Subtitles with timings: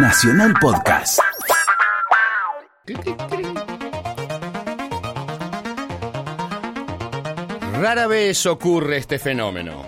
[0.00, 1.18] Nacional Podcast.
[7.80, 9.86] Rara vez ocurre este fenómeno.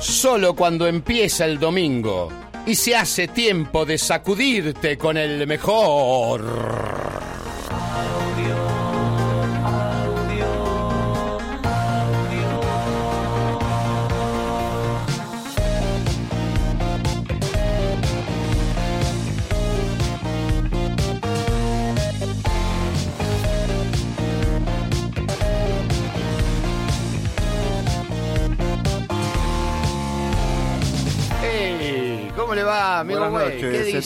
[0.00, 2.28] Solo cuando empieza el domingo
[2.66, 6.89] y se hace tiempo de sacudirte con el mejor.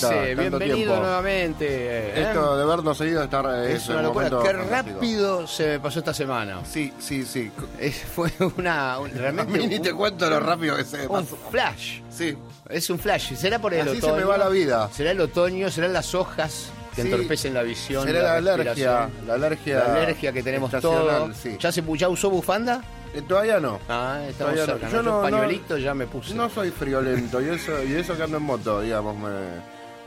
[0.09, 0.35] Dice?
[0.35, 0.97] Bienvenido tiempo.
[0.97, 1.67] nuevamente.
[1.69, 2.23] ¿eh?
[2.23, 4.30] Esto de vernos seguido está es una un locura.
[4.43, 6.61] Qué rápido se me pasó esta semana.
[6.65, 7.51] Sí, sí, sí.
[7.80, 11.37] Es- fue una, un- realmente ni te cuento lo rápido que se me un pasó.
[11.51, 12.01] flash.
[12.11, 12.37] Sí.
[12.69, 13.35] Es un flash.
[13.35, 14.17] ¿Será por el Así se otoño?
[14.17, 14.89] me va la vida.
[14.93, 15.71] ¿Será el otoño?
[15.71, 17.09] ¿Serán las hojas que Sí.
[17.11, 18.05] entorpecen la visión?
[18.05, 19.27] Será la alergia, respiración?
[19.27, 19.79] la alergia.
[19.79, 21.37] La alergia que tenemos todos.
[21.37, 21.57] Sí.
[21.61, 22.80] ¿Ya, se, ¿Ya usó bufanda?
[23.13, 23.79] Eh, todavía no.
[23.89, 24.79] Ah, estamos Todavía no.
[24.80, 24.87] cerca.
[24.87, 24.93] ¿no?
[24.93, 26.35] Yo Yo no- no- pañuelito ya me puse.
[26.35, 29.29] No soy friolento y eso, y eso que ando en moto, digamos, me,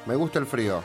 [0.08, 0.82] me gusta el frío.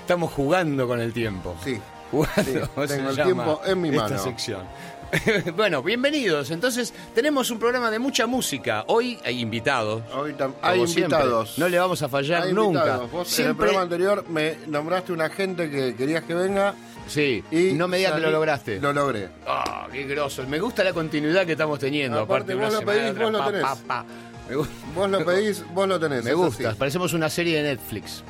[0.00, 1.56] Estamos jugando con el tiempo.
[1.64, 1.80] Sí.
[2.10, 2.52] Jugando, Sí,
[2.88, 4.18] tengo el tiempo en mi esta mano.
[4.18, 4.62] sección.
[5.56, 6.50] bueno, bienvenidos.
[6.50, 8.84] Entonces, tenemos un programa de mucha música.
[8.86, 10.02] Hoy hay invitados.
[10.14, 11.16] Hoy hay siempre.
[11.18, 11.58] invitados.
[11.58, 12.98] No le vamos a fallar Hay nunca.
[12.98, 16.74] Vos en el programa anterior me nombraste una gente que querías que venga
[17.08, 18.80] Sí, y no me digas que lo lograste.
[18.80, 19.28] Lo logré.
[19.44, 20.46] Ah, qué grosso.
[20.46, 22.20] Me gusta la continuidad que estamos teniendo.
[22.20, 23.64] Aparte, Aparte, vos lo pedís, vos lo tenés.
[23.86, 24.04] pa,
[24.94, 26.22] Vos lo pedís, vos lo tenés.
[26.24, 26.74] me gusta.
[26.76, 28.22] Parecemos una serie de Netflix.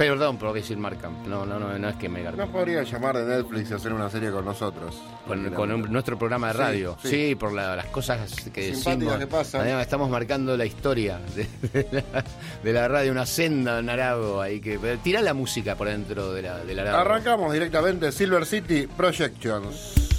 [0.00, 1.10] Perdón por decir marca.
[1.26, 2.38] No, no, no, no es que me garpe.
[2.38, 4.98] No podría llamar de Netflix y hacer una serie con nosotros.
[5.28, 6.96] Con, con un- nuestro programa de radio.
[7.02, 7.34] Sí, sí.
[7.34, 8.18] por la- las cosas
[8.50, 9.18] que Simpáticas decimos.
[9.18, 9.60] que pasan.
[9.60, 12.24] Además, estamos marcando la historia de, de la,
[12.64, 14.40] de la radio, una senda en Arago.
[14.40, 16.98] Ahí que, tira la música por dentro de la, de la.
[16.98, 20.09] Arrancamos directamente Silver City Projections.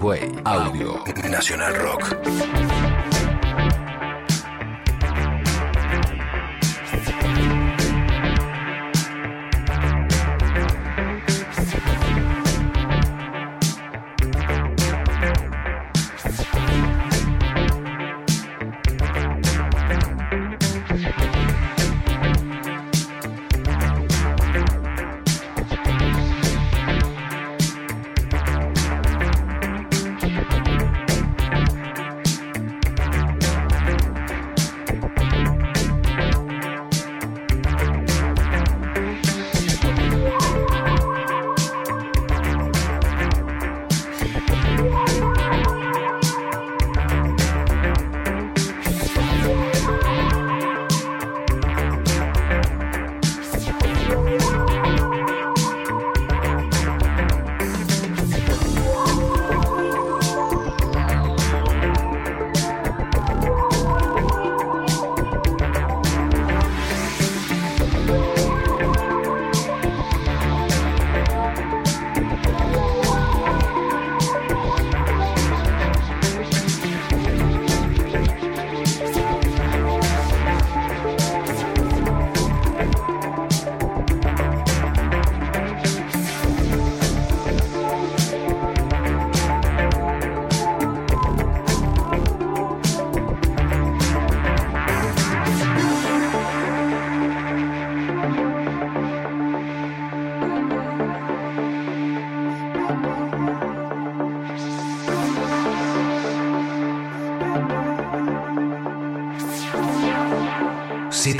[0.00, 2.39] Way, Audio, Nacional Rock.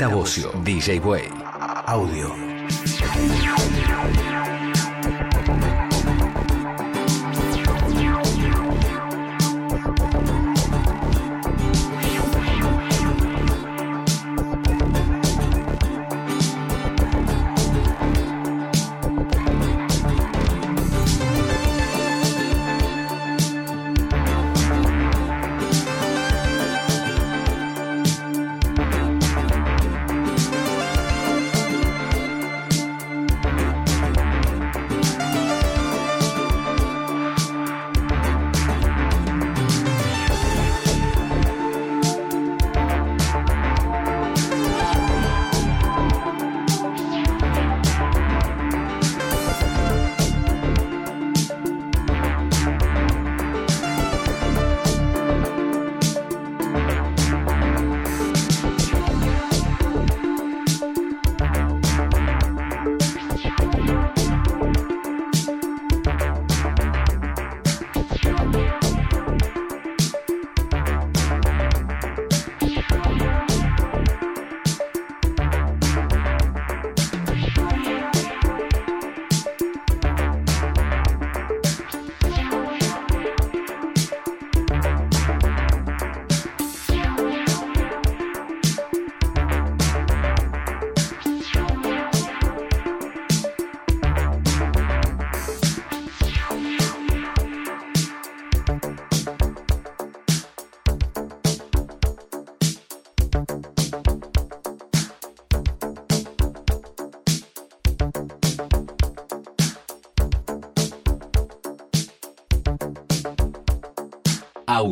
[0.09, 1.29] Bocio, DJ Way.
[1.85, 2.30] Audio.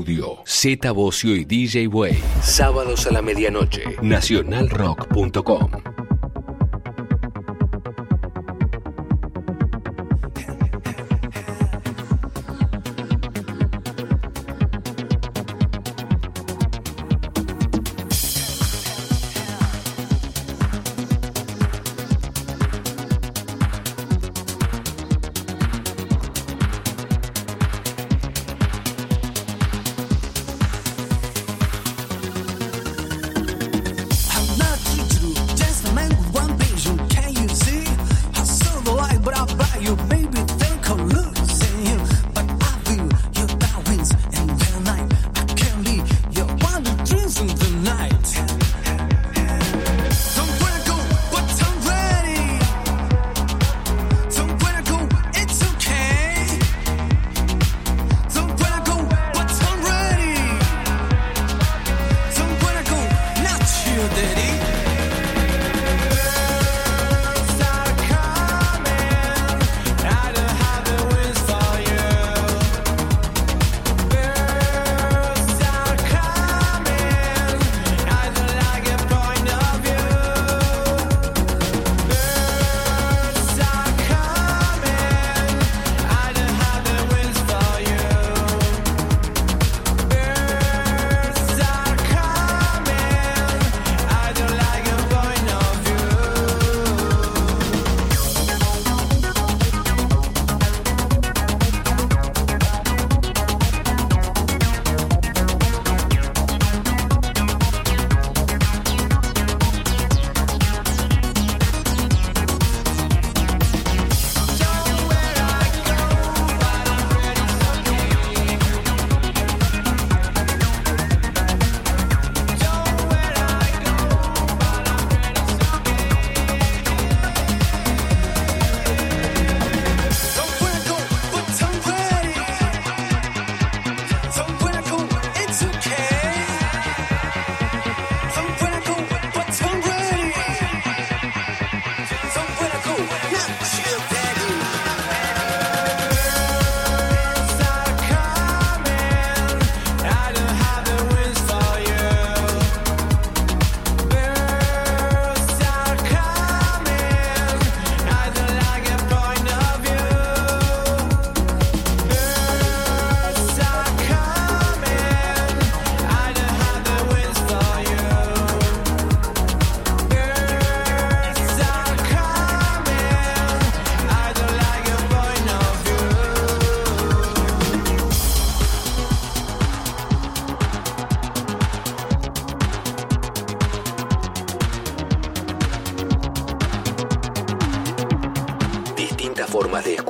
[0.09, 2.19] Audio, Z Bocio y DJ Way.
[2.41, 3.83] Sábados a la medianoche.
[4.01, 5.78] Nacionalrock.com.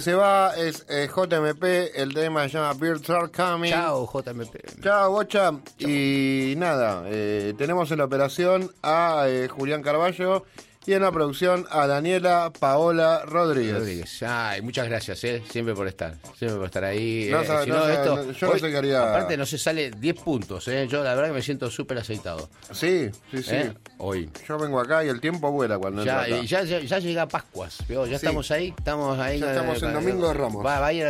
[0.00, 1.64] Se va es eh, JMP,
[1.94, 3.70] el tema se llama Birds Are Coming.
[3.70, 4.80] Chao, JMP.
[4.82, 5.52] Chao, Bocha.
[5.78, 10.44] Y nada, eh, tenemos en la operación a eh, Julián Carballo
[10.88, 13.74] y en la producción a Daniela Paola Rodríguez.
[13.74, 14.22] Rodríguez.
[14.22, 15.42] Ay, muchas gracias, ¿eh?
[15.50, 17.28] siempre por estar, siempre por estar ahí.
[17.30, 19.10] No, eh, no, esto, yo no qué haría.
[19.10, 20.86] Aparte no se sale 10 puntos, ¿eh?
[20.88, 22.48] yo la verdad que me siento súper aceitado.
[22.72, 23.56] Sí, sí, sí.
[23.98, 24.04] ¿Eh?
[24.04, 24.30] Hoy.
[24.46, 26.42] Yo vengo acá y el tiempo vuela cuando ya, acá.
[26.42, 29.40] Ya, ya, llega Pascuas, ya estamos ahí, estamos ahí.
[29.40, 30.64] Ya estamos en Domingo de Ramos.
[30.64, 31.06] Va, a ir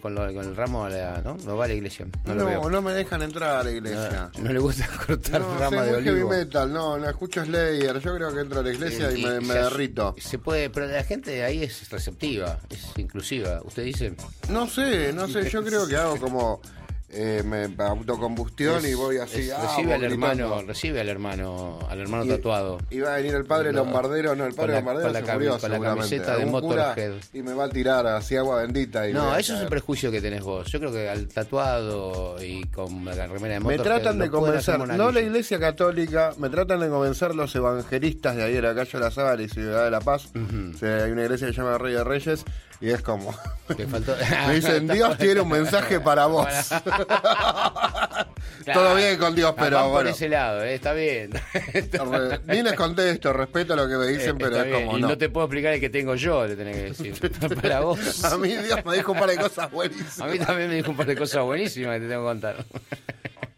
[0.00, 1.36] con, el ramo, ¿no?
[1.44, 2.06] No va a la iglesia.
[2.24, 4.30] No, no, me dejan entrar a la iglesia.
[4.38, 6.28] No, le gusta cortar rama de olivo.
[6.28, 9.54] metal, no, no escucho Slayer, yo creo que entro a la iglesia y, me, me
[9.54, 10.14] derrito.
[10.18, 13.60] Se puede, pero la gente ahí es receptiva, es inclusiva.
[13.64, 14.14] ¿Usted dice?
[14.48, 16.60] No sé, no sé, yo creo que hago como
[17.14, 19.50] eh, me, autocombustión y voy así.
[19.50, 22.78] Ah, recibe al hermano, recibe al hermano, al hermano tatuado.
[22.88, 25.58] Y va a venir el padre lombardero, no, el padre lombardero con la, se murió,
[25.58, 27.12] con la camiseta de Motorhead.
[27.34, 29.06] Y me va a tirar así agua bendita.
[29.08, 30.72] Y no, eso es un prejuicio que tenés vos.
[30.72, 33.78] Yo creo que al tatuado y con la remera de Motorhead.
[33.78, 38.44] Me tratan de convencer, no la iglesia católica, me tratan de convencer los evangelistas de
[38.44, 40.30] ahí de la calle La Sábana y Ciudad de la Paz.
[40.34, 42.44] hay una iglesia que se llama Rey de Reyes
[42.82, 43.32] y es como.
[44.48, 46.48] Me dicen, Dios tiene un mensaje para vos.
[48.74, 49.94] Todo bien con Dios, pero bueno.
[49.94, 51.30] por ese lado, eh, está bien.
[52.44, 54.98] Vienes con esto, respeto lo que me dicen, pero es como.
[54.98, 55.16] Y no.
[55.16, 57.14] te puedo explicar el que tengo yo, le tenés que decir.
[57.62, 58.24] para vos.
[58.24, 60.20] A mí Dios me dijo un par de cosas buenísimas.
[60.20, 62.56] A mí también me dijo un par de cosas buenísimas que te tengo que contar.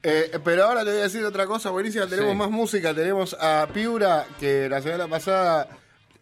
[0.03, 2.07] Eh, pero ahora te voy a decir otra cosa buenísima.
[2.07, 2.93] Tenemos más música.
[2.93, 5.67] Tenemos a Piura, que la semana pasada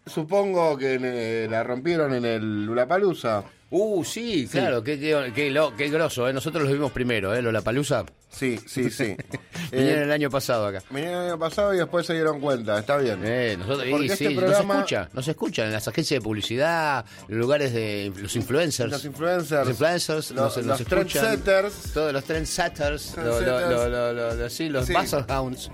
[0.07, 3.45] supongo que eh, la rompieron en el Lulapalooza.
[3.75, 5.33] Uh, sí, claro, qué, qué,
[5.79, 6.33] qué, grosso, ¿eh?
[6.35, 7.41] Nosotros los vimos primero, ¿eh?
[7.41, 8.05] Lollapalooza.
[8.31, 9.17] Sí, sí, sí.
[9.73, 10.83] Vinieron eh, el año pasado acá.
[10.91, 13.21] Vinieron el año pasado y después se dieron cuenta, está bien.
[13.25, 17.39] Eh, nosotros, y, este sí, nos escucha, nos escuchan en las agencias de publicidad, en
[17.39, 18.91] lugares de los influencers.
[18.91, 19.61] Los influencers.
[19.61, 21.93] Los influencers, los, nos, los trendsetters.
[21.95, 24.93] Todos los trendsetters, lo, lo, lo, sí, los sí.
[25.31, 25.71] hounds.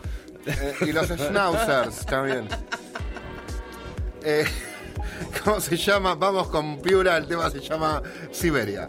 [0.46, 2.48] Eh, y los schnauzers también.
[4.22, 4.44] Eh,
[5.44, 6.14] ¿Cómo se llama?
[6.14, 8.88] Vamos con Piura, el tema se llama Siberia.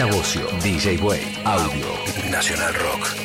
[0.00, 1.92] DJ Way, Audio,
[2.30, 3.19] Nacional Rock.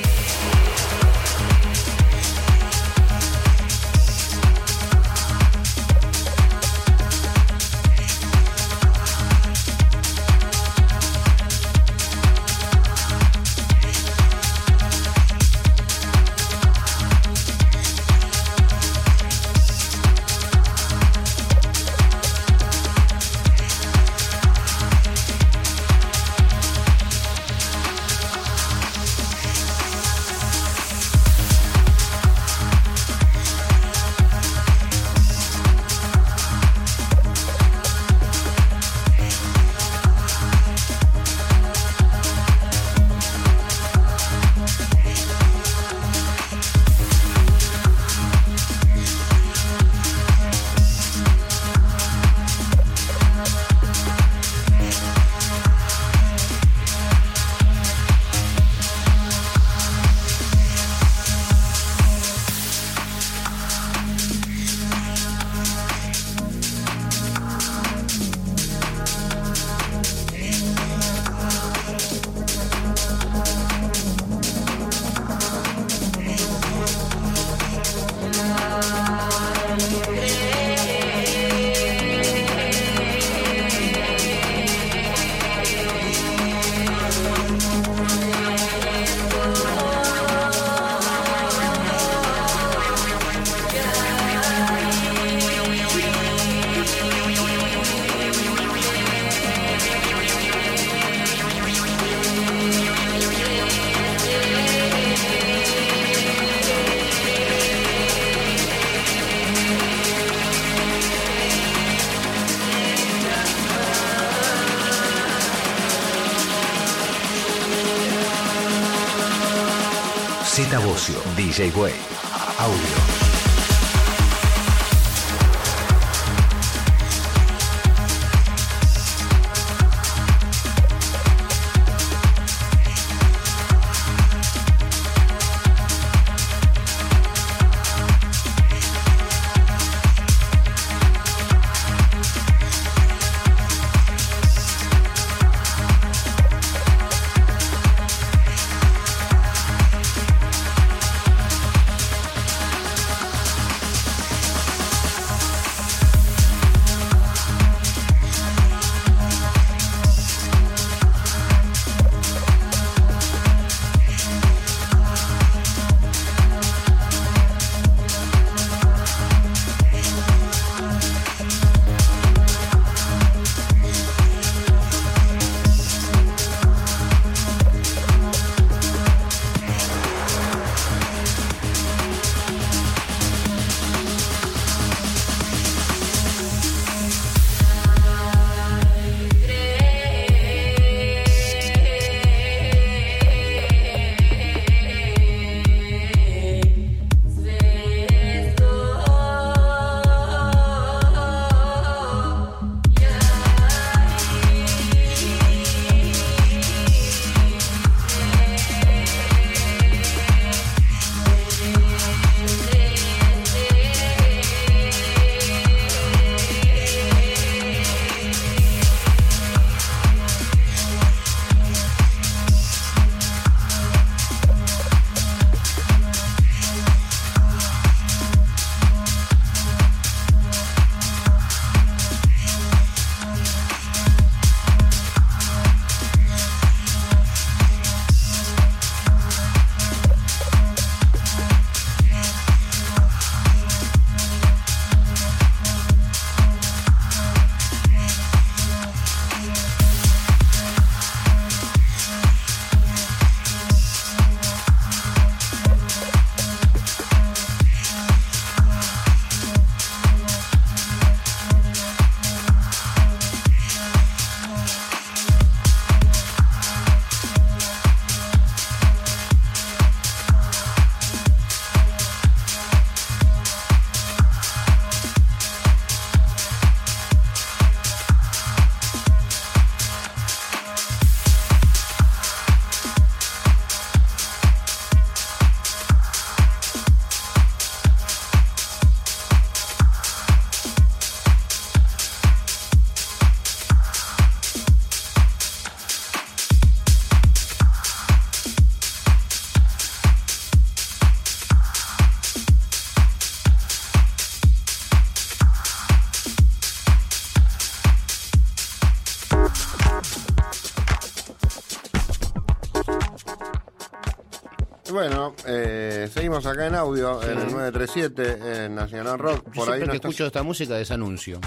[316.44, 319.54] Eh, acá en audio, en el 937, en Nacional Rock.
[319.54, 321.40] Por ahí no que escucho esta música desanuncio.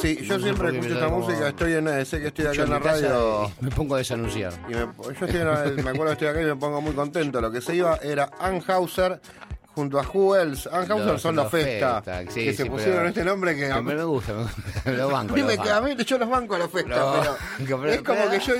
[0.00, 3.52] Sí, yo siempre escucho esta música, estoy en, sé que estoy acá en la radio.
[3.60, 4.52] Me pongo a desanunciar.
[4.68, 7.40] Y me, yo estoy me acuerdo que estoy acá y me pongo muy contento.
[7.40, 9.20] Lo que se iba era Anhauser
[9.74, 10.68] junto a Who Else.
[10.70, 12.02] Anhauser son los Festa,
[12.32, 13.70] que se pusieron este nombre que...
[13.70, 14.34] A mí me gusta,
[14.81, 15.34] me los banco.
[15.34, 18.54] a mí yo los banco a los Festa, pero, es como que yo...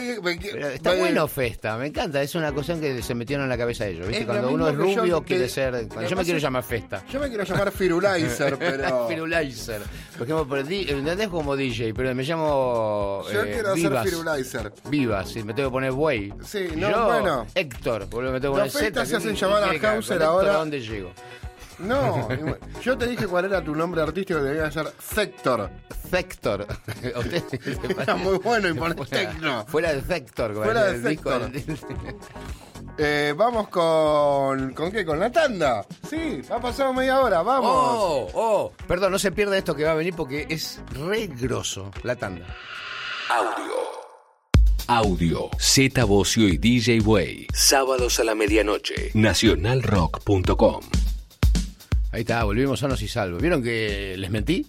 [0.68, 3.92] está bueno Festa, me encanta, es una cuestión que se metieron en la cabeza de
[3.92, 4.26] ellos, ¿viste?
[4.26, 5.88] Cuando uno es rubio quiere ser...
[6.08, 7.04] yo me quiero llamar Festa.
[7.10, 9.08] Yo me quiero llamar Firulaizer, pero...
[9.08, 9.82] Firulaizer.
[10.16, 11.94] Por ejemplo, ¿entendés como DJ?
[11.94, 13.24] Pero me llamo...
[13.32, 14.72] Yo eh, quiero ser Firulaizer.
[14.88, 16.32] Vivas, si me tengo que poner Way.
[16.44, 17.46] Sí, no, bueno.
[17.54, 19.00] Héctor, me tengo que poner Z.
[19.00, 20.52] Los se hacen llamar a Hauser ahora...
[20.54, 21.12] dónde llego?
[21.82, 22.28] No,
[22.80, 25.70] yo te dije cuál era tu nombre artístico, debía ser Sector.
[26.10, 26.66] Sector.
[27.98, 29.64] Está muy bueno y pones Tecno.
[29.66, 30.54] Fuera de Sector.
[30.54, 31.50] Fuera de Sector.
[32.98, 34.74] Eh, vamos con.
[34.74, 35.04] ¿Con qué?
[35.04, 35.86] ¿Con la tanda?
[36.08, 37.70] Sí, ha pasado media hora, vamos.
[37.72, 38.72] Oh, oh.
[38.86, 42.46] Perdón, no se pierda esto que va a venir porque es re grosso la tanda.
[43.30, 43.72] Audio.
[44.88, 45.50] Audio.
[45.58, 47.46] Z Bocio y DJ Way.
[47.54, 49.10] Sábados a la medianoche.
[49.14, 50.82] Nacionalrock.com.
[52.12, 53.40] Ahí está, volvimos sanos y salvos.
[53.40, 54.66] ¿Vieron que les mentí?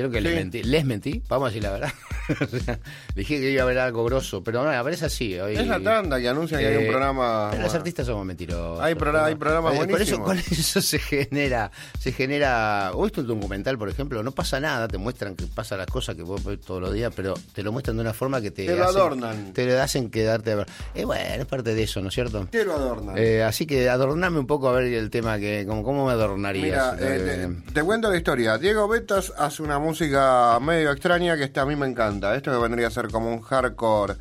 [0.00, 0.62] Creo que les mentí.
[0.62, 1.92] Les mentí, vamos a decir la verdad.
[3.14, 5.34] dije que iba a haber algo grosso, pero no, a ver, es así.
[5.34, 7.50] es la tanda que anuncia que hay un eh, programa.
[7.60, 8.80] Los artistas somos mentirosos.
[8.80, 10.26] Hay, hay programas buenísimos.
[10.26, 12.92] Con eso, eso se genera, se genera.
[12.94, 16.16] O esto un documental, por ejemplo, no pasa nada, te muestran que pasa las cosas
[16.16, 18.64] que vos ves todos los días, pero te lo muestran de una forma que te.
[18.64, 19.52] Te lo adornan.
[19.52, 20.66] Te lo hacen quedarte a ver.
[20.94, 22.48] Eh, bueno, es parte de eso, ¿no es cierto?
[22.50, 23.18] Te lo adornan.
[23.18, 25.66] Eh, así que adorname un poco a ver el tema que.
[25.68, 26.94] Como, ¿Cómo me adornarías?
[26.94, 28.56] Mira, te, te cuento la historia.
[28.56, 29.89] Diego Betas hace una música
[30.60, 32.34] medio extraña que esta a mí me encanta.
[32.34, 34.16] Esto que vendría a ser como un hardcore.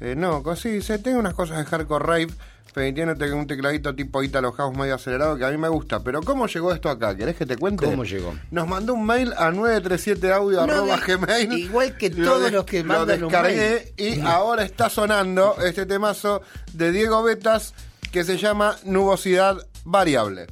[0.00, 2.28] Eh, no, sí, se tengo unas cosas de hardcore rave,
[2.74, 6.00] pero tiene un tecladito tipo Italo House medio acelerado que a mí me gusta.
[6.00, 7.16] Pero ¿cómo llegó esto acá?
[7.16, 7.86] ¿Querés que te cuente?
[7.86, 8.34] ¿Cómo llegó?
[8.50, 11.52] Nos mandó un mail a 937audio.gmail.
[11.54, 16.42] igual que todos los que mandan lo descargué y ahora está sonando este temazo
[16.74, 17.72] de Diego Betas
[18.12, 20.48] que se llama Nubosidad Variable.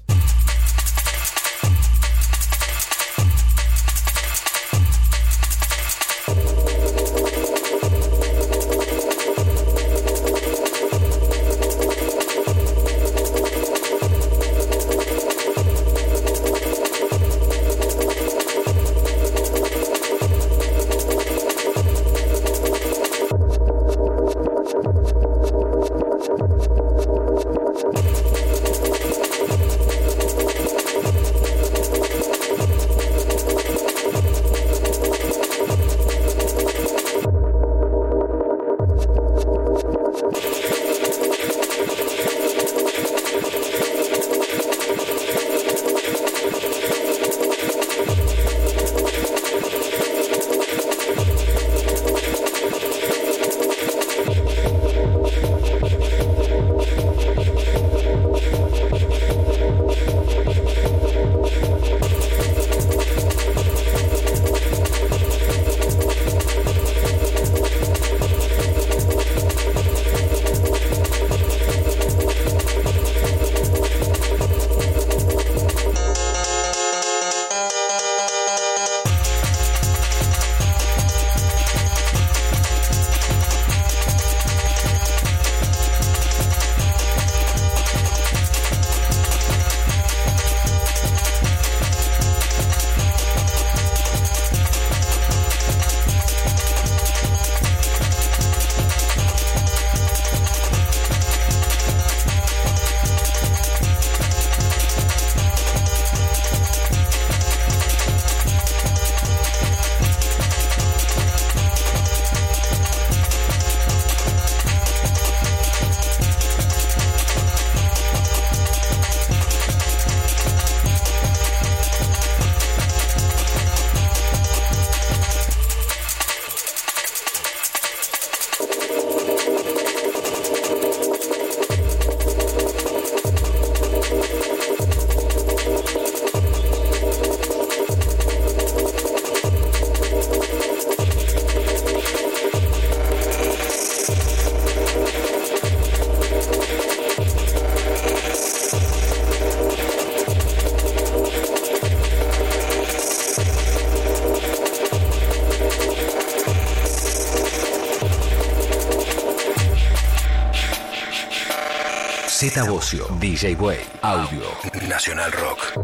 [162.62, 164.44] Bocio, DJ Way, Audio,
[164.88, 165.83] Nacional Rock.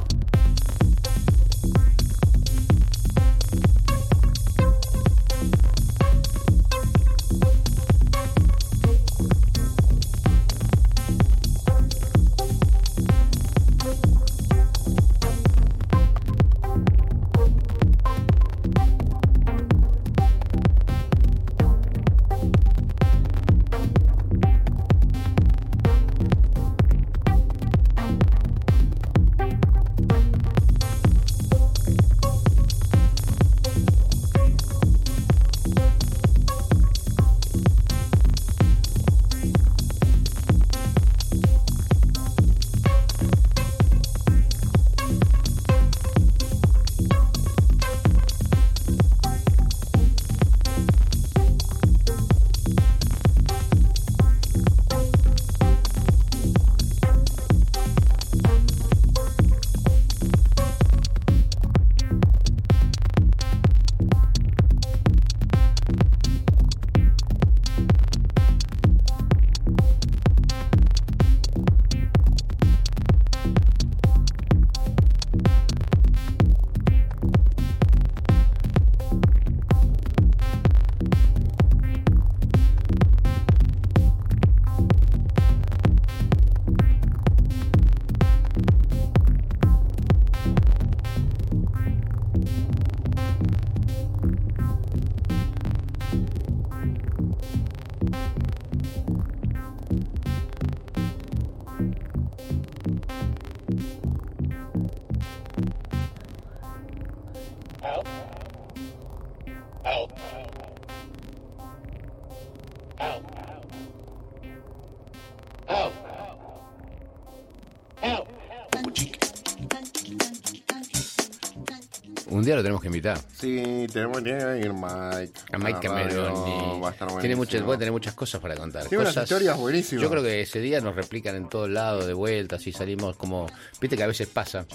[123.91, 125.33] Tenemos ir Mike.
[125.51, 126.81] A Mike Cameroni.
[127.19, 128.85] Tiene muchas, puede tener muchas cosas para contar.
[128.87, 130.03] Tiene unas historias buenísimas.
[130.03, 133.47] Yo creo que ese día nos replican en todos lados, de vuelta, así salimos como...
[133.79, 134.65] Viste que a veces pasa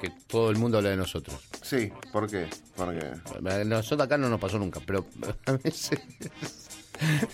[0.00, 1.36] que todo el mundo habla de nosotros.
[1.62, 2.48] Sí, ¿por qué?
[2.76, 3.06] Porque...
[3.64, 5.06] Nosotros acá no nos pasó nunca, pero
[5.46, 6.00] a veces...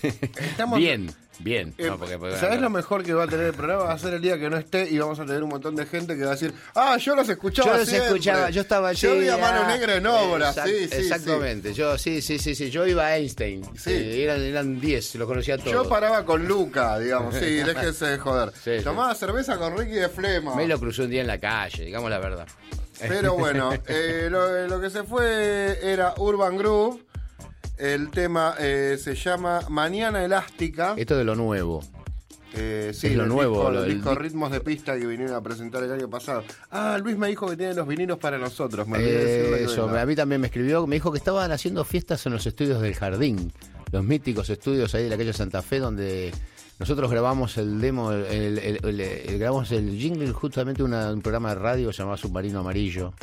[0.02, 0.78] Estamos...
[0.78, 1.10] Bien.
[1.38, 1.72] Bien.
[1.78, 1.90] Eh,
[2.38, 3.84] ¿Sabes lo mejor que va a tener el programa?
[3.84, 5.86] Va a ser el día que no esté y vamos a tener un montón de
[5.86, 7.72] gente que va a decir, ah, yo los escuchaba.
[7.72, 9.00] Yo los escuchaba, yo estaba allí.
[9.06, 10.96] Yo vi a Mano Negra en obra, sí, sí.
[10.96, 12.70] Exactamente, yo sí, sí, sí, sí.
[12.70, 13.62] Yo iba a Einstein.
[13.76, 14.22] Sí.
[14.22, 15.72] eran 10, los conocía todos.
[15.72, 18.52] Yo paraba con Luca, digamos, sí, déjese de joder.
[18.82, 20.54] Tomaba cerveza con Ricky de Flema.
[20.54, 22.46] Me lo cruzó un día en la calle, digamos la verdad.
[23.00, 27.07] Pero bueno, eh, lo, lo que se fue era Urban Groove
[27.78, 30.94] el tema eh, se llama Mañana Elástica.
[30.96, 31.82] Esto de lo nuevo.
[32.54, 33.70] Eh, sí, es lo nuevo.
[33.70, 36.44] Los disco Ritmos de Pista que vinieron a presentar el año pasado.
[36.70, 38.88] Ah, Luis me dijo que tiene los vinilos para nosotros.
[38.88, 42.46] Me Eso, a mí también me escribió, me dijo que estaban haciendo fiestas en los
[42.46, 43.52] estudios del Jardín.
[43.92, 46.32] Los míticos estudios ahí de la calle Santa Fe donde
[46.78, 52.60] nosotros grabamos el demo, el, grabamos el jingle justamente un programa de radio llamado Submarino
[52.60, 53.14] Amarillo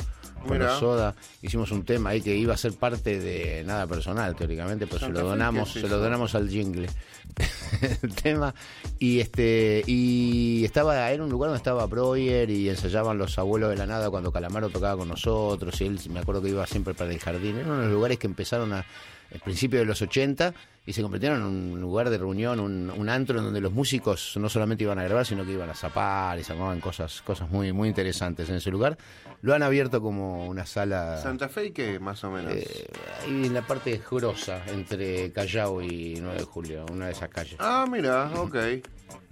[0.46, 4.86] con Soda, hicimos un tema ahí que iba a ser parte de nada personal, teóricamente,
[4.86, 6.88] pues se lo donamos, se lo donamos al jingle.
[8.02, 8.54] el tema.
[8.98, 13.76] Y este, y estaba, era un lugar donde estaba Breuer y ensayaban los abuelos de
[13.76, 17.10] la nada cuando Calamaro tocaba con nosotros, y él me acuerdo que iba siempre para
[17.10, 17.58] el jardín.
[17.58, 18.84] Eran unos lugares que empezaron a
[19.30, 20.54] el principio de los 80
[20.86, 24.48] y se convirtieron en un lugar de reunión, un, antro en donde los músicos no
[24.48, 27.72] solamente iban a grabar, sino que iban a zapar y se armaban cosas, cosas muy,
[27.72, 28.96] muy interesantes en ese lugar.
[29.42, 31.20] Lo han abierto como una sala...
[31.20, 32.52] ¿Santa Fe y qué, más o menos?
[32.52, 32.86] Eh,
[33.22, 37.56] ahí en la parte grosa, entre Callao y 9 de Julio, una de esas calles.
[37.58, 38.56] Ah, mira, ok.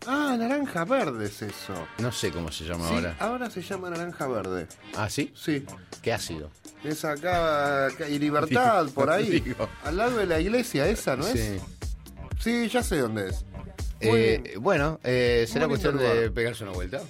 [0.06, 1.74] Ah, naranja verde es eso.
[1.98, 3.16] No sé cómo se llama sí, ahora.
[3.18, 4.66] Ahora se llama naranja verde.
[4.96, 5.32] ¿Ah, sí?
[5.34, 5.64] Sí.
[6.02, 6.50] ¿Qué ácido?
[6.82, 9.42] Es acá, y Libertad, por ahí.
[9.84, 11.32] Al lado de la iglesia esa, ¿no es?
[11.32, 11.43] Sí.
[12.38, 13.44] Sí, ya sé dónde es.
[14.00, 17.00] Eh, bueno, eh, será cuestión de pegarse una vuelta.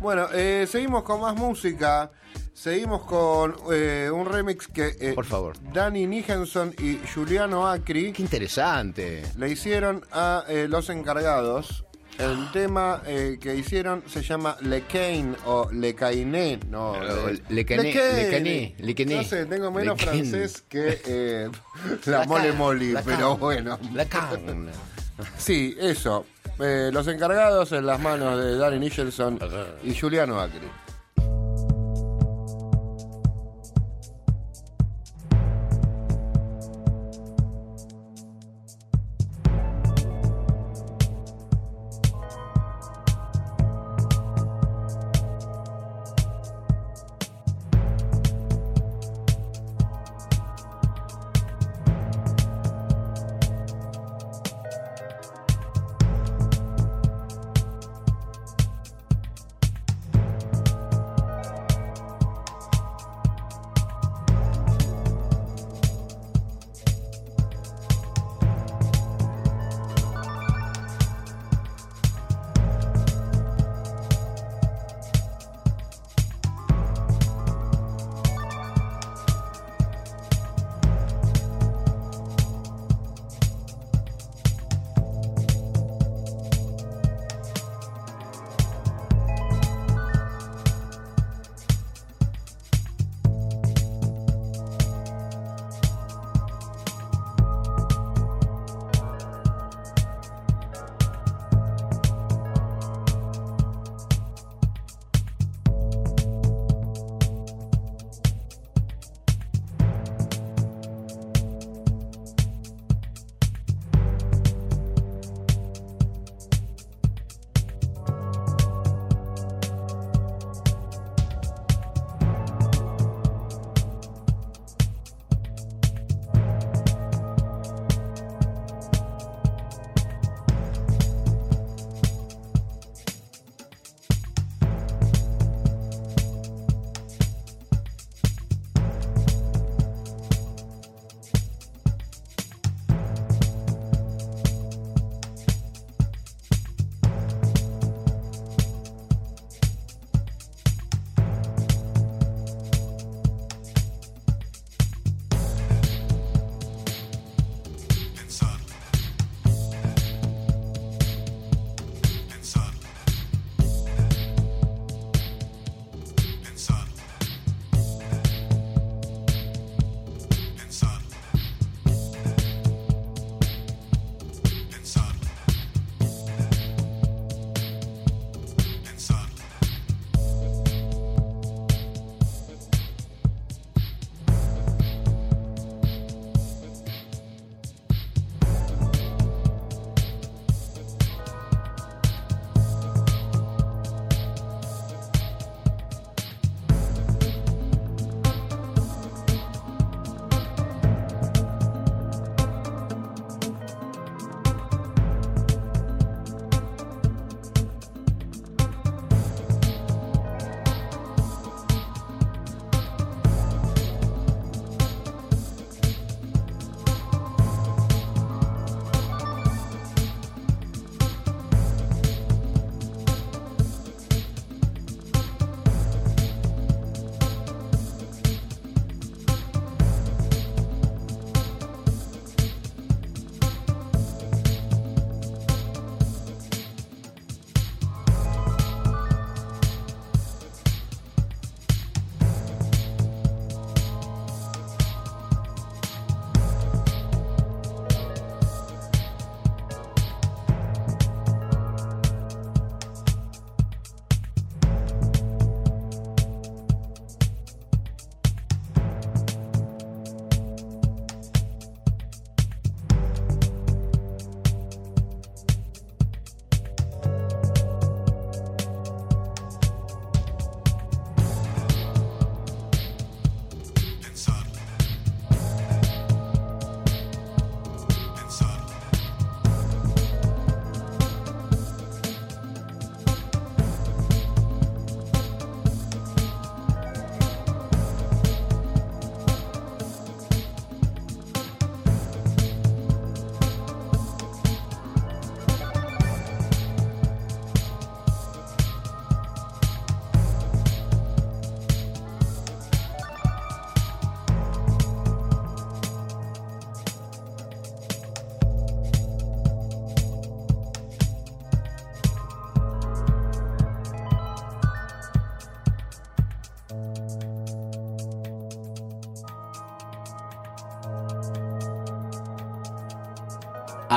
[0.00, 2.10] Bueno, eh, seguimos con más música.
[2.52, 5.56] Seguimos con eh, un remix que Por favor.
[5.72, 8.12] Danny Nijenson y Juliano Acri.
[8.12, 9.22] Qué interesante.
[9.38, 11.84] Le hicieron a los encargados.
[12.18, 16.60] El tema que hicieron se llama Le Cain o Le Cainé.
[16.68, 16.96] No,
[17.48, 18.74] Le Cainé.
[18.78, 21.48] Le No sé, tengo menos francés que
[22.06, 23.78] la, mole moli, pero bueno.
[23.94, 24.70] La Can.
[25.38, 26.26] Sí, eso.
[26.58, 29.38] los encargados en las manos de Danny Nicholson
[29.84, 30.68] y Juliano Acri.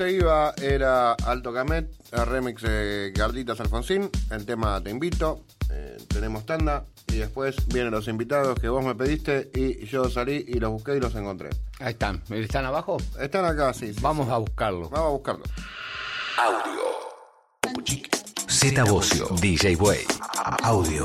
[0.00, 5.98] Se iba era Alto Camet, el remix de Garditas Alfonsín, el tema Te Invito, eh,
[6.08, 10.54] tenemos tanda y después vienen los invitados que vos me pediste y yo salí y
[10.54, 11.50] los busqué y los encontré.
[11.80, 12.96] Ahí están, ¿están abajo?
[13.20, 13.92] Están acá, sí.
[14.00, 14.88] Vamos a buscarlos.
[14.88, 15.48] Vamos a buscarlos.
[16.38, 16.80] Audio.
[18.48, 20.06] Z Bocio, DJ Way.
[20.62, 21.04] Audio.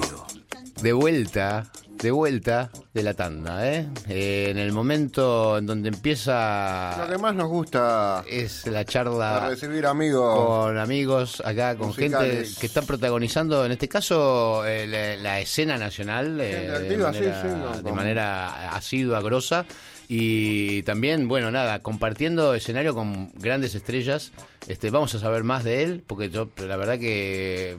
[0.82, 1.70] De vuelta
[2.06, 3.88] de vuelta de la tanda, ¿eh?
[4.08, 4.50] ¿eh?
[4.52, 6.96] En el momento en donde empieza...
[7.00, 9.50] Lo que más nos gusta es la charla...
[9.50, 10.36] recibir amigos.
[10.38, 16.40] Con amigos acá, con gente que está protagonizando, en este caso, eh, la, escena nacional
[16.40, 19.66] eh, de, manera, de manera asidua, grosa.
[20.08, 24.32] Y también, bueno, nada, compartiendo escenario con grandes estrellas.
[24.68, 27.78] Este, vamos a saber más de él, porque yo, la verdad que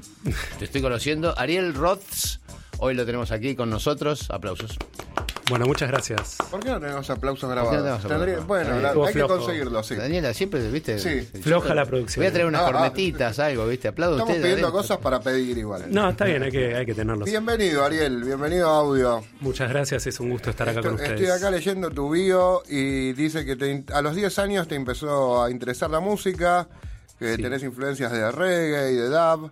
[0.59, 1.33] te estoy conociendo.
[1.39, 2.41] Ariel Roths
[2.79, 4.29] Hoy lo tenemos aquí con nosotros.
[4.31, 4.77] Aplausos.
[5.49, 6.37] Bueno, muchas gracias.
[6.51, 8.47] ¿Por qué no tenemos aplausos grabados?
[8.47, 9.95] bueno, hay que conseguirlo, sí.
[9.95, 10.99] Daniela, siempre, viste.
[10.99, 11.21] Sí.
[11.41, 12.23] Floja la producción.
[12.23, 12.73] Voy a traer unas ah, ah.
[12.73, 13.89] cornetitas, algo, viste.
[13.89, 15.85] Aplaudo Estamos pidiendo cosas para pedir igual.
[15.89, 17.27] No, está bien, hay que, hay que tenerlos.
[17.27, 18.25] Bienvenido, Ariel.
[18.25, 19.25] Bienvenido a Audio.
[19.41, 21.21] Muchas gracias, es un gusto estar acá con ustedes.
[21.21, 25.51] Estoy acá leyendo tu bio y dice que a los 10 años te empezó a
[25.51, 26.69] interesar la música,
[27.19, 29.51] que tenés influencias de reggae y de dub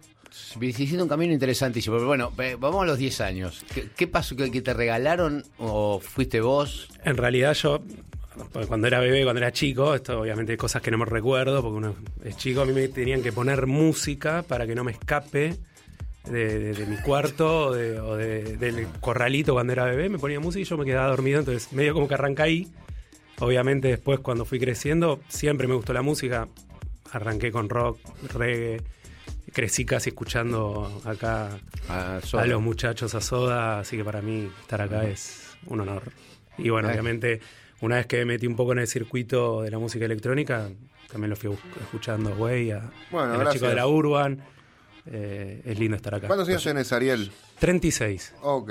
[0.60, 1.96] hiciste un camino interesantísimo.
[1.96, 3.64] Pero bueno, vamos a los 10 años.
[3.96, 4.36] ¿Qué, pasó?
[4.36, 6.88] ¿Que, te regalaron o fuiste vos?
[7.04, 7.82] En realidad yo,
[8.66, 11.94] cuando era bebé, cuando era chico, esto obviamente cosas que no me recuerdo, porque uno
[12.24, 15.56] es chico, a mí me tenían que poner música para que no me escape
[16.30, 20.84] de, mi cuarto o, del corralito cuando era bebé, me ponía música y yo me
[20.84, 22.68] quedaba dormido, entonces medio como que arranca ahí.
[23.40, 26.48] Obviamente después cuando fui creciendo siempre me gustó la música,
[27.12, 27.98] arranqué con rock,
[28.32, 28.82] reggae,
[29.54, 35.04] crecí casi escuchando acá a, los muchachos a Soda, así que para mí estar acá
[35.04, 36.02] es un honor.
[36.58, 37.40] Y bueno, obviamente,
[37.80, 40.68] una vez que me metí un poco en el circuito de la música electrónica,
[41.10, 44.44] también lo fui escuchando, güey, a, los chicos de la Urban.
[45.06, 46.26] Eh, es lindo estar acá.
[46.26, 47.30] ¿Cuántos años tienes, Ariel?
[47.58, 48.34] 36.
[48.42, 48.70] Ok.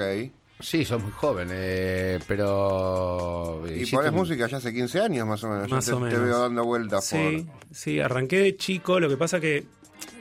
[0.60, 3.64] Sí, sos muy joven, eh, pero...
[3.68, 5.70] Y pones música ya hace 15 años más o menos.
[5.70, 6.14] Más o menos.
[6.14, 9.66] Te veo dando vueltas sí, Sí, arranqué de chico, lo que pasa que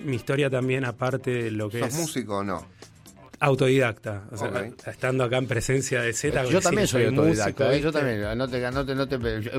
[0.05, 1.95] mi historia también, aparte de lo que ¿Sos es.
[1.95, 2.67] músico o no?
[3.41, 4.23] Autodidacta.
[4.31, 6.45] O sea, estando acá en presencia de Z.
[6.45, 7.75] Yo también soy autodidacta.
[7.75, 7.81] ¿eh?
[7.81, 8.23] yo también.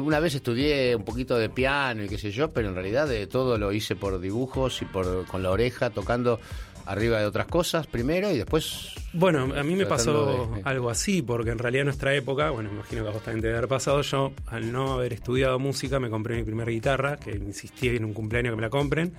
[0.01, 3.27] una vez estudié un poquito de piano y qué sé yo, pero en realidad de
[3.27, 6.39] todo lo hice por dibujos y por con la oreja, tocando
[6.85, 8.93] arriba de otras cosas primero y después.
[9.11, 13.03] Bueno, a mí me pasó algo así, porque en realidad en nuestra época, bueno, imagino
[13.03, 16.37] que a vos también debe haber pasado, yo al no haber estudiado música me compré
[16.37, 19.13] mi primera guitarra, que insistí en un cumpleaños que me la compren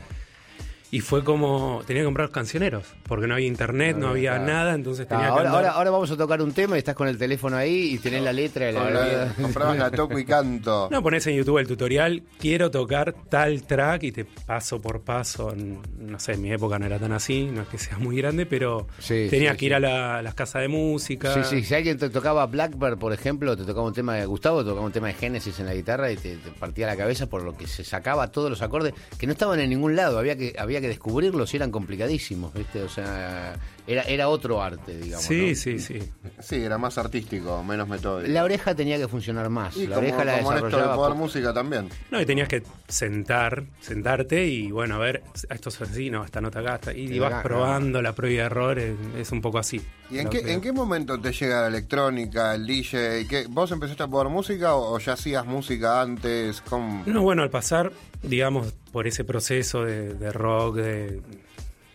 [0.95, 5.09] y fue como tenía que comprar cancioneros porque no había internet, no, había nada, entonces
[5.09, 7.57] tenía ahora, que ahora, ahora, vamos a tocar un tema y estás con el teléfono
[7.57, 10.88] ahí y tenés la letra de la, Comprabas la toco y canto.
[10.92, 15.53] No, pones en YouTube el tutorial, quiero tocar tal track y te paso por paso.
[15.99, 18.47] No sé, en mi época no era tan así, no es que sea muy grande,
[18.47, 19.80] pero tenía que ir a
[20.22, 21.34] las casas de música.
[21.34, 24.62] Sí, sí, si alguien te tocaba Blackbird, por ejemplo, te tocaba un tema de Gustavo,
[24.62, 27.42] te tocaba un tema de Génesis en la guitarra y te, partía la cabeza por
[27.42, 30.55] lo que se sacaba todos los acordes que no estaban en ningún lado, había que
[30.57, 32.82] había que descubrirlos y eran complicadísimos, ¿viste?
[32.82, 33.55] O sea,
[33.87, 35.24] era, era otro arte, digamos.
[35.24, 35.99] Sí, sí, sí.
[36.41, 38.30] Sí, era más artístico, menos metódico.
[38.30, 39.76] La oreja tenía que funcionar más.
[39.76, 40.95] la oreja la desarrollaba.
[40.95, 41.91] Esto música también.
[42.11, 46.41] No, y tenías que sentar, sentarte y bueno, a ver, esto es así, no, esta
[46.41, 49.82] nota acá, y, vas probando la prueba de error, es, un poco así.
[50.11, 53.26] ¿Y en qué, en qué momento te llega la electrónica, el DJ?
[53.28, 56.62] ¿Qué, ¿Vos empezaste a probar música o, ya hacías música antes?
[57.07, 61.20] No, bueno, al pasar, digamos, por ese proceso de, de rock, de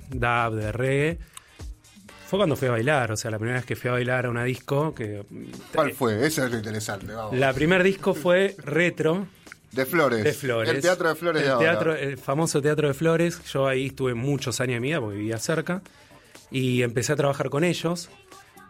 [0.10, 1.20] dub, de reggae,
[2.30, 4.30] fue cuando fui a bailar, o sea, la primera vez que fui a bailar a
[4.30, 4.94] una disco.
[4.94, 5.24] Que,
[5.74, 6.28] ¿Cuál fue?
[6.28, 7.08] Eso es lo interesante.
[7.32, 9.26] La primer disco fue Retro.
[9.72, 10.24] De Flores.
[10.24, 10.70] De Flores.
[10.70, 13.44] El Teatro de Flores el teatro, El famoso Teatro de Flores.
[13.52, 15.82] Yo ahí estuve muchos años de mi vida porque vivía cerca.
[16.52, 18.10] Y empecé a trabajar con ellos.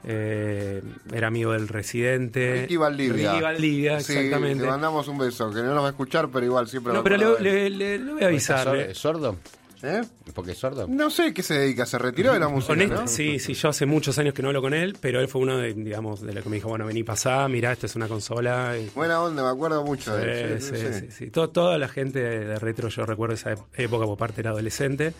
[0.05, 0.81] Eh,
[1.11, 2.61] era amigo del residente.
[2.61, 3.31] Ricky Valdivia.
[3.33, 4.63] Ricky Valdivia, exactamente.
[4.63, 7.37] Le mandamos un beso, que no nos va a escuchar, pero igual siempre No, pero
[7.39, 8.73] le, le, voy a avisar.
[8.77, 9.35] ¿Es sordo?
[9.81, 10.01] ¿Eh?
[10.33, 10.87] ¿Porque es sordo?
[10.87, 12.75] No sé qué se dedica, se retiró de la música.
[12.75, 13.07] ¿no?
[13.07, 15.57] Sí, sí, yo hace muchos años que no hablo con él, pero él fue uno
[15.57, 18.75] de, digamos, de los que me dijo, bueno, vení, pasá, mirá, esto es una consola.
[18.95, 20.61] Buena onda, me acuerdo mucho de él.
[20.61, 21.31] Sí, sí, sí.
[21.31, 25.13] toda la gente de retro, yo recuerdo esa época por parte era adolescente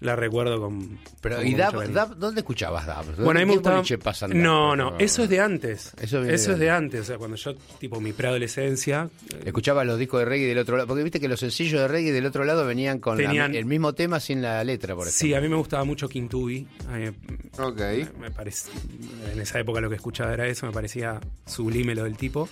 [0.00, 0.98] la recuerdo con.
[1.20, 3.04] Pero, ¿y Dab, dónde escuchabas Dab?
[3.16, 3.82] Bueno, ahí me gustaba.
[4.28, 5.92] No, no, eso es de antes.
[6.00, 7.02] Eso, es de antes.
[7.02, 9.10] O sea, cuando yo, tipo, mi preadolescencia.
[9.30, 10.88] Eh, Escuchaba los discos de reggae del otro lado.
[10.88, 14.20] Porque viste que los sencillos de reggae del otro lado venían con el mismo tema
[14.20, 15.18] sin la letra, por ejemplo.
[15.18, 16.66] Sí, a mí me gustaba mucho King Tubi.
[17.58, 17.80] ok.
[18.18, 18.28] Me,
[19.32, 22.48] en esa época lo que escuchaba era eso, me parecía sublime lo del tipo.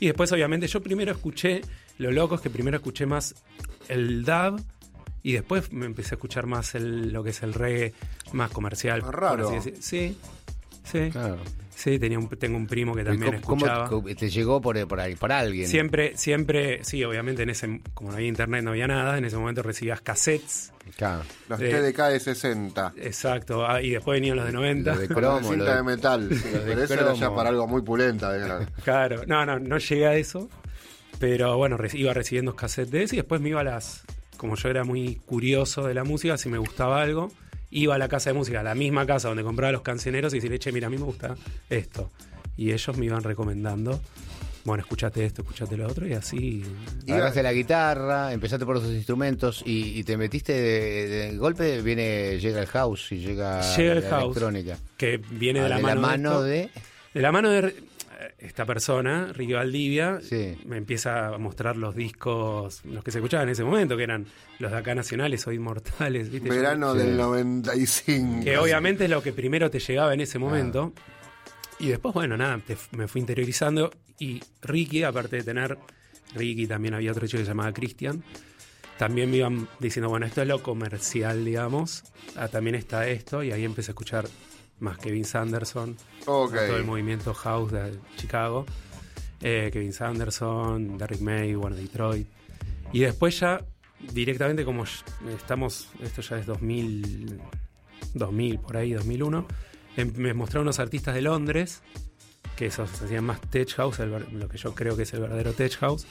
[0.00, 1.60] Y después, obviamente, yo primero escuché.
[1.98, 3.34] Lo loco es que primero escuché más
[3.88, 4.62] el dub
[5.26, 7.92] y después me empecé a escuchar más el, lo que es el reggae
[8.30, 9.02] más comercial.
[9.02, 9.60] raro.
[9.60, 10.16] Sí, sí.
[11.74, 13.88] Sí, tenía un, tengo un primo que también escuchaba.
[13.88, 15.66] ¿Cómo te llegó por, por, por, alguien?
[15.66, 19.36] Siempre, siempre, sí, obviamente en ese, como no había internet, no había nada, en ese
[19.36, 20.72] momento recibías cassettes.
[20.96, 21.24] Claro.
[21.48, 22.92] Los TDK de 60.
[22.96, 24.90] Exacto, ah, y después venían los de 90.
[24.92, 25.50] Los de cromo.
[25.50, 26.28] cinta de, metal,
[26.64, 28.30] pero eso era ya para algo muy pulenta.
[28.84, 30.48] claro, no, no, no llegué a eso,
[31.18, 34.04] pero bueno, iba recibiendo cassettes de eso y después me iba a las,
[34.36, 37.30] como yo era muy curioso de la música, si me gustaba algo,
[37.70, 40.36] iba a la casa de música, a la misma casa donde compraba los cancioneros y
[40.36, 41.36] decirle, che, mira, a mí me gusta
[41.68, 42.10] esto.
[42.56, 44.00] Y ellos me iban recomendando,
[44.64, 46.64] bueno, escúchate esto, escúchate lo otro, y así.
[47.08, 52.66] Agarraste la guitarra, empezaste por otros instrumentos y, te metiste de, golpe, viene, llega el
[52.66, 54.78] house y llega, llega el house, electrónica.
[54.96, 56.70] Que viene de, ah, la, mano de,
[57.12, 57.74] de la mano de
[58.38, 60.20] esta persona, Ricky Valdivia,
[60.64, 64.26] me empieza a mostrar los discos, los que se escuchaban en ese momento, que eran
[64.58, 66.30] los de acá nacionales o inmortales.
[66.42, 68.44] Verano del 95.
[68.44, 70.92] Que obviamente es lo que primero te llegaba en ese momento.
[71.78, 72.60] Y después, bueno, nada,
[72.92, 73.90] me fui interiorizando.
[74.18, 75.78] Y Ricky, aparte de tener,
[76.34, 78.22] Ricky también había otro chico que se llamaba Christian.
[78.98, 82.04] También me iban diciendo, bueno, esto es lo comercial, digamos.
[82.34, 83.42] Ah, también está esto.
[83.42, 84.26] Y ahí empecé a escuchar
[84.80, 88.66] más Kevin Sanderson, todo el movimiento house de Chicago,
[89.40, 92.26] eh, Kevin Sanderson, Derrick May, bueno, Detroit.
[92.92, 93.64] Y después ya
[94.12, 94.84] directamente como
[95.34, 97.40] estamos, esto ya es 2000,
[98.14, 99.46] 2000 por ahí, 2001,
[99.96, 101.82] em, me mostraron unos artistas de Londres,
[102.56, 105.76] que esos hacían más tech house, lo que yo creo que es el verdadero tech
[105.78, 106.06] house,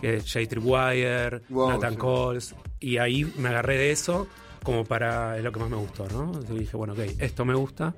[0.00, 4.28] que es Jay Tripwire, Nathan Coles, y ahí me agarré de eso
[4.62, 6.32] como para, es lo que más me gustó, ¿no?
[6.50, 7.94] Y dije, bueno, ok, esto me gusta.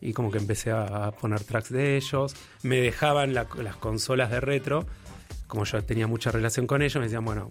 [0.00, 2.34] Y como que empecé a, poner tracks de ellos.
[2.62, 4.86] Me dejaban las consolas de retro.
[5.46, 7.48] Como yo tenía mucha relación con ellos, me decían, bueno,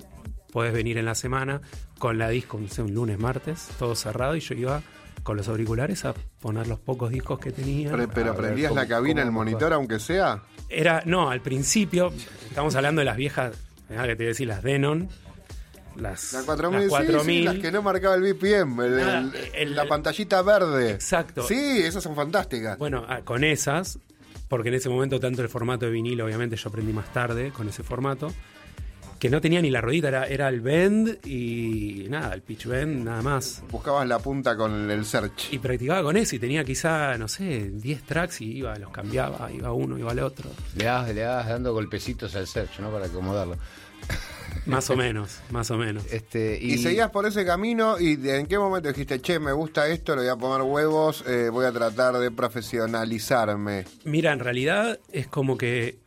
[0.51, 1.61] puedes venir en la semana
[1.97, 4.35] con la disco, no sé, un lunes, martes, todo cerrado.
[4.35, 4.81] Y yo iba
[5.23, 7.91] con los auriculares a poner los pocos discos que tenía.
[8.13, 10.43] Pero, prendías la cabina, el monitor, aunque sea.
[10.67, 12.11] Era, no, al principio,
[12.49, 13.55] estamos hablando de las viejas,
[13.87, 15.09] que te voy a decir, las Denon
[15.95, 18.79] las, la 4000, las, que no marcaba el BPM,
[19.67, 20.91] la pantallita verde.
[20.91, 21.43] Exacto.
[21.43, 22.77] Sí, esas son fantásticas.
[22.77, 23.99] Bueno, ah, con esas,
[24.47, 27.67] porque en ese momento tanto el formato de vinilo, obviamente yo aprendí más tarde con
[27.69, 28.31] ese formato,
[29.21, 33.05] que no tenía ni la rodita, era, era el bend y nada, el pitch bend,
[33.05, 33.63] nada más.
[33.69, 35.53] Buscabas la punta con el search.
[35.53, 39.51] Y practicaba con eso y tenía quizá, no sé, 10 tracks y iba, los cambiaba,
[39.51, 40.49] iba uno, iba al otro.
[40.75, 42.89] Le dabas, le dabas dando golpecitos al search, ¿no?
[42.89, 43.57] Para acomodarlo.
[44.65, 46.05] Más o menos, más o menos.
[46.11, 46.77] Este, y...
[46.77, 50.29] seguías por ese camino y en qué momento dijiste, che, me gusta esto, le voy
[50.29, 53.85] a poner huevos, eh, voy a tratar de profesionalizarme.
[54.05, 55.97] Mira, en realidad es como que,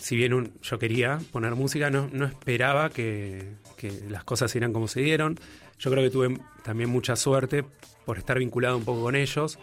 [0.00, 3.56] si bien yo quería poner música, no, no esperaba que,
[4.08, 5.38] las cosas se como se dieron.
[5.78, 7.64] Yo creo que tuve también mucha suerte
[8.04, 9.58] por estar vinculado un poco con ellos.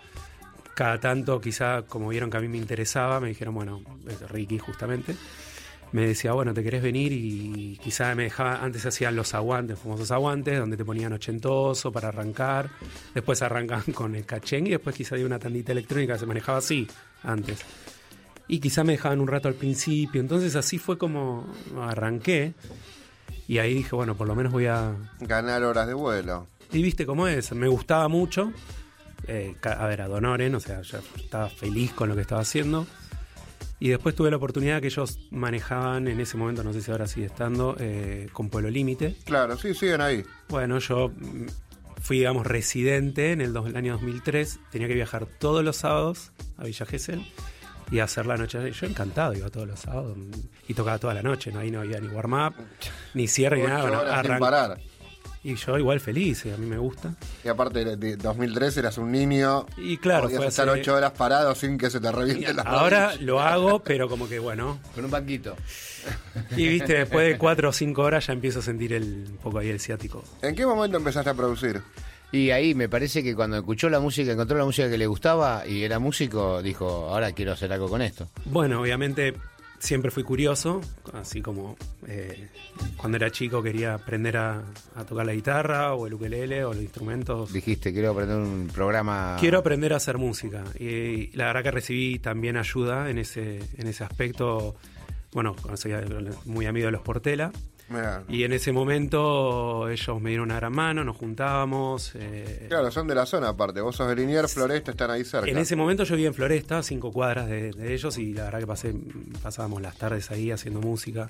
[0.76, 3.82] Cada tanto, quizá, como vieron que a mí me interesaba, me dijeron, bueno,
[4.30, 5.16] Ricky justamente
[5.94, 7.14] me decía, bueno, ¿te querés venir?
[7.14, 12.10] Y quizá me dejaba, antes hacían los aguantes, famosos aguantes, donde te ponían ochentoso para
[12.10, 12.70] arrancar,
[13.14, 16.88] después arrancaban con el cachén y después quizá dio una tandita electrónica, se manejaba así
[17.22, 17.60] antes.
[18.48, 21.48] Y quizá me dejaban un rato al principio, entonces así fue como
[21.80, 22.54] arranqué.
[23.48, 24.96] Y ahí dije, bueno, por lo menos voy a...
[25.20, 26.48] Ganar horas de vuelo.
[26.72, 28.52] Y viste cómo es, me gustaba mucho.
[29.28, 32.88] Eh, a ver, a Donoren, o sea, yo estaba feliz con lo que estaba haciendo.
[33.80, 37.08] Y después tuve la oportunidad que ellos manejaban en ese momento, no sé si ahora
[37.08, 39.16] sigue estando, eh, con Pueblo Límite.
[39.26, 40.24] Claro, sí, siguen ahí.
[40.48, 41.48] Bueno, yo mm,
[42.02, 44.60] fui, digamos, residente en el, año 2003.
[44.72, 47.26] Tenía que viajar todos los sábados a Villa Gesell
[47.92, 48.72] y hacer la noche.
[48.72, 50.18] Yo encantado, iba todos los sábados
[50.68, 51.52] y tocaba toda la noche.
[51.52, 51.60] ¿no?
[51.60, 52.56] Ahí no había ni warm-up,
[53.14, 53.82] ni cierre, ni nada.
[53.82, 54.80] Bueno, parar.
[55.44, 57.14] Y yo igual feliz, a mí me gusta.
[57.44, 59.66] Y aparte de 2003 eras un niño.
[59.76, 63.42] Y claro, podías estar ocho horas parado sin que se te reviente la Ahora lo
[63.42, 64.80] hago, pero como que bueno.
[64.96, 65.56] Con un banquito.
[66.56, 69.60] Y viste, después de cuatro o cinco horas ya empiezo a sentir el, un poco
[69.60, 70.24] ahí el ciático.
[70.42, 71.82] ¿En qué momento empezaste a producir?
[72.32, 75.68] Y ahí me parece que cuando escuchó la música, encontró la música que le gustaba
[75.68, 78.28] y era músico, dijo, ahora quiero hacer algo con esto.
[78.46, 79.36] Bueno, obviamente
[79.84, 80.80] siempre fui curioso,
[81.12, 81.76] así como
[82.08, 82.48] eh,
[82.96, 84.64] cuando era chico quería aprender a,
[85.06, 87.52] tocar la guitarra o el ukelele o los instrumentos.
[87.52, 89.36] Dijiste, quiero aprender un programa.
[89.40, 90.64] Quiero aprender a hacer música.
[90.80, 94.76] Y, la verdad que recibí también ayuda en ese, en ese aspecto.
[95.34, 95.94] Bueno, soy
[96.46, 97.52] muy amigo de los Portela.
[98.28, 102.14] Y en ese momento ellos me dieron una gran mano, nos juntábamos.
[102.16, 103.82] Eh, claro, son de la zona aparte.
[103.82, 105.50] Vos sos de Liniers, Floresta, están ahí cerca.
[105.50, 108.68] En ese momento yo vivía en Floresta, cinco cuadras de, ellos, y la verdad que
[108.68, 108.96] pasé,
[109.42, 111.30] pasábamos las tardes ahí haciendo música.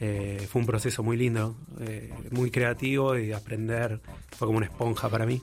[0.00, 4.00] Eh, fue un proceso muy lindo, eh, muy creativo y aprender.
[4.36, 5.40] Fue como una esponja para mí.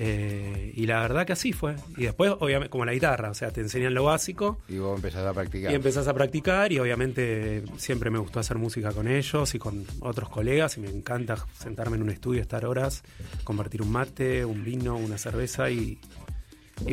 [0.00, 1.74] Eh, y la verdad que así fue.
[1.96, 4.58] Y después, obviamente, como la guitarra, o sea, te enseñan lo básico.
[4.68, 5.72] Y vos empezás a practicar.
[5.72, 9.84] Y empezás a practicar y obviamente siempre me gustó hacer música con ellos y con
[10.00, 13.02] otros colegas y me encanta sentarme en un estudio, estar horas,
[13.42, 15.98] compartir un mate, un vino, una cerveza y,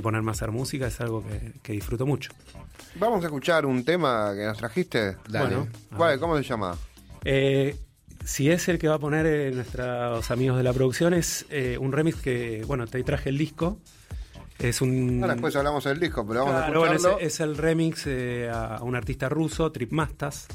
[0.01, 1.23] ponerme a hacer música es algo
[1.61, 2.31] que, disfruto mucho.
[2.95, 5.17] Vamos a escuchar un tema que nos trajiste.
[5.29, 5.67] Bueno,
[6.19, 6.75] ¿Cómo se llama?
[7.23, 7.75] Eh,
[8.25, 11.77] si es el que va a poner eh, nuestros amigos de la producción, es eh,
[11.79, 13.77] un remix que, bueno, te traje el disco.
[14.57, 15.21] Es un.
[15.21, 17.19] después hablamos del disco, pero vamos a escucharlo.
[17.19, 20.47] es, el remix eh, a, un artista ruso, Trip Mastas,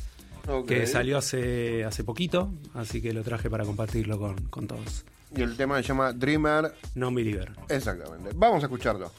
[0.66, 5.04] que salió hace, hace poquito, así que lo traje para compartirlo con, con todos.
[5.36, 6.74] Y el tema se llama Dreamer.
[6.96, 7.52] No Believer.
[7.68, 8.30] Exactamente.
[8.34, 9.12] Vamos a escucharlo.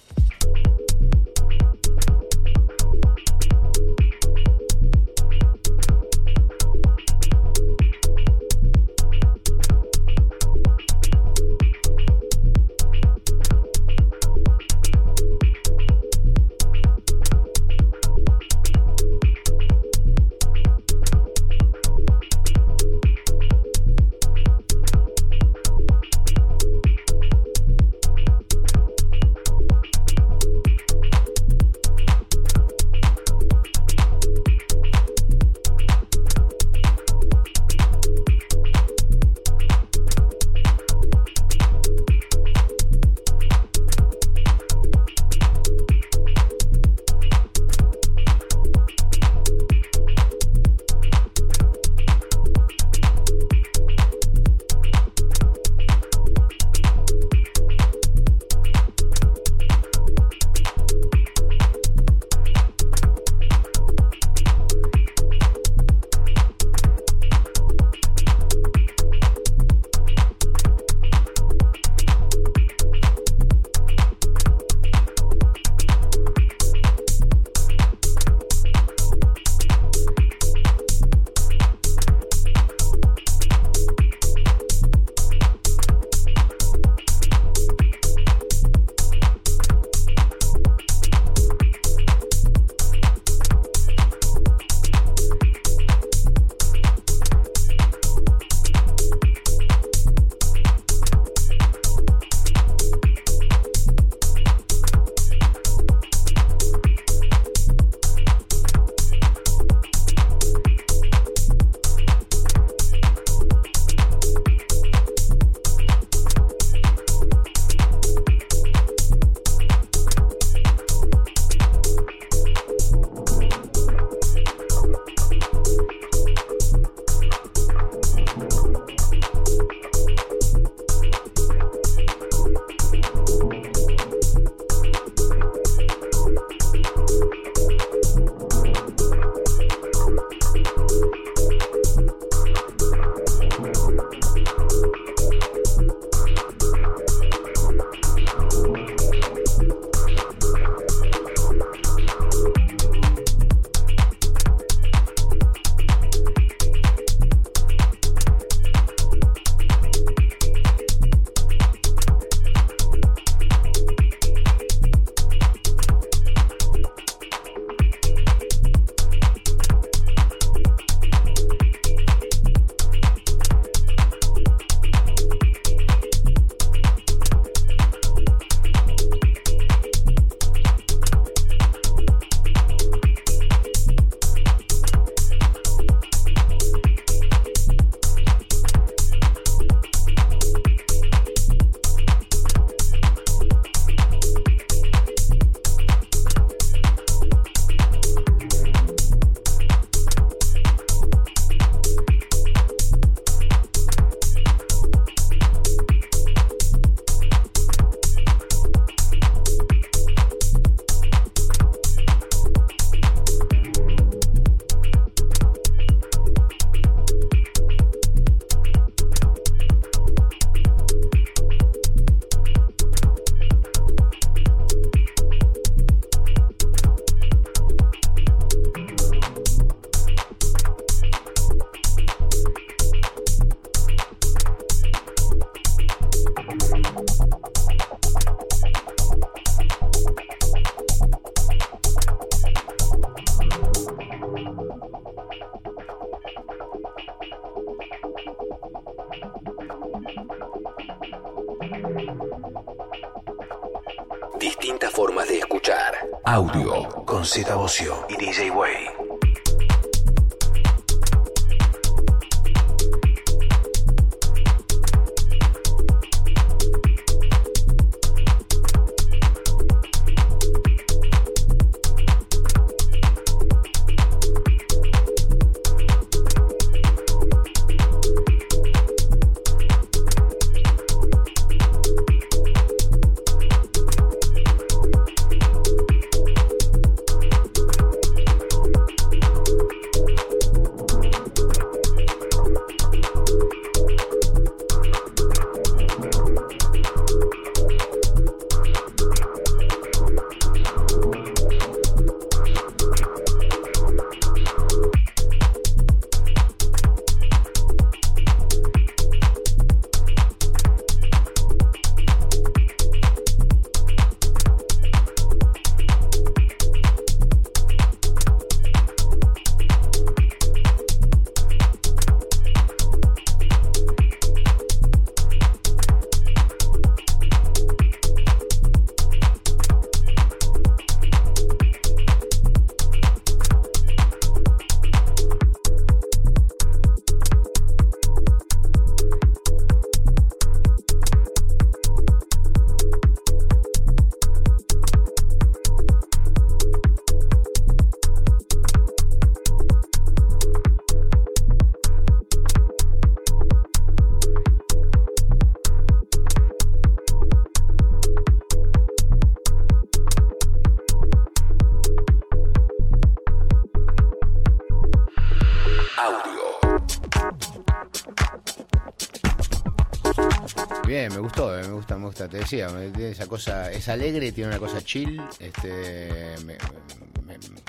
[372.09, 376.35] Te decía, tiene esa cosa, es alegre, tiene una cosa chill, este,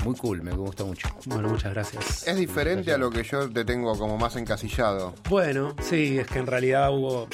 [0.05, 1.09] muy cool, me gusta mucho.
[1.27, 2.27] Bueno, muchas gracias.
[2.27, 5.15] Es diferente a lo que yo te tengo como más encasillado.
[5.29, 7.29] Bueno, sí, es que en realidad hubo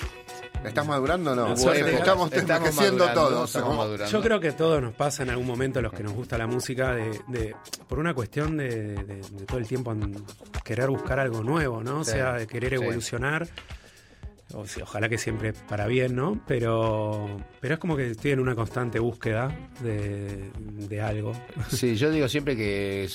[0.65, 1.53] ¿Estás madurando o no?
[1.53, 3.57] estamos, envejeciendo todos.
[4.11, 6.95] Yo creo que todo nos pasa en algún momento los que nos gusta la música
[6.95, 7.55] de,
[7.89, 9.95] por una cuestión de, todo el tiempo
[10.65, 12.01] querer buscar algo nuevo, ¿no?
[12.01, 13.49] O sea, de querer evolucionar
[14.55, 16.41] ojalá que siempre para bien, ¿no?
[16.47, 21.33] Pero, pero es como que estoy en una constante búsqueda de, algo.
[21.69, 23.09] Sí, yo digo siempre que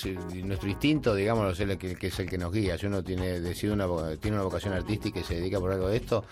[0.44, 2.78] nuestro instinto, digamos, es el que, es el que nos guía.
[2.78, 3.88] Si uno tiene, decide una,
[4.18, 6.26] tiene una vocación artística y se dedica por algo de esto,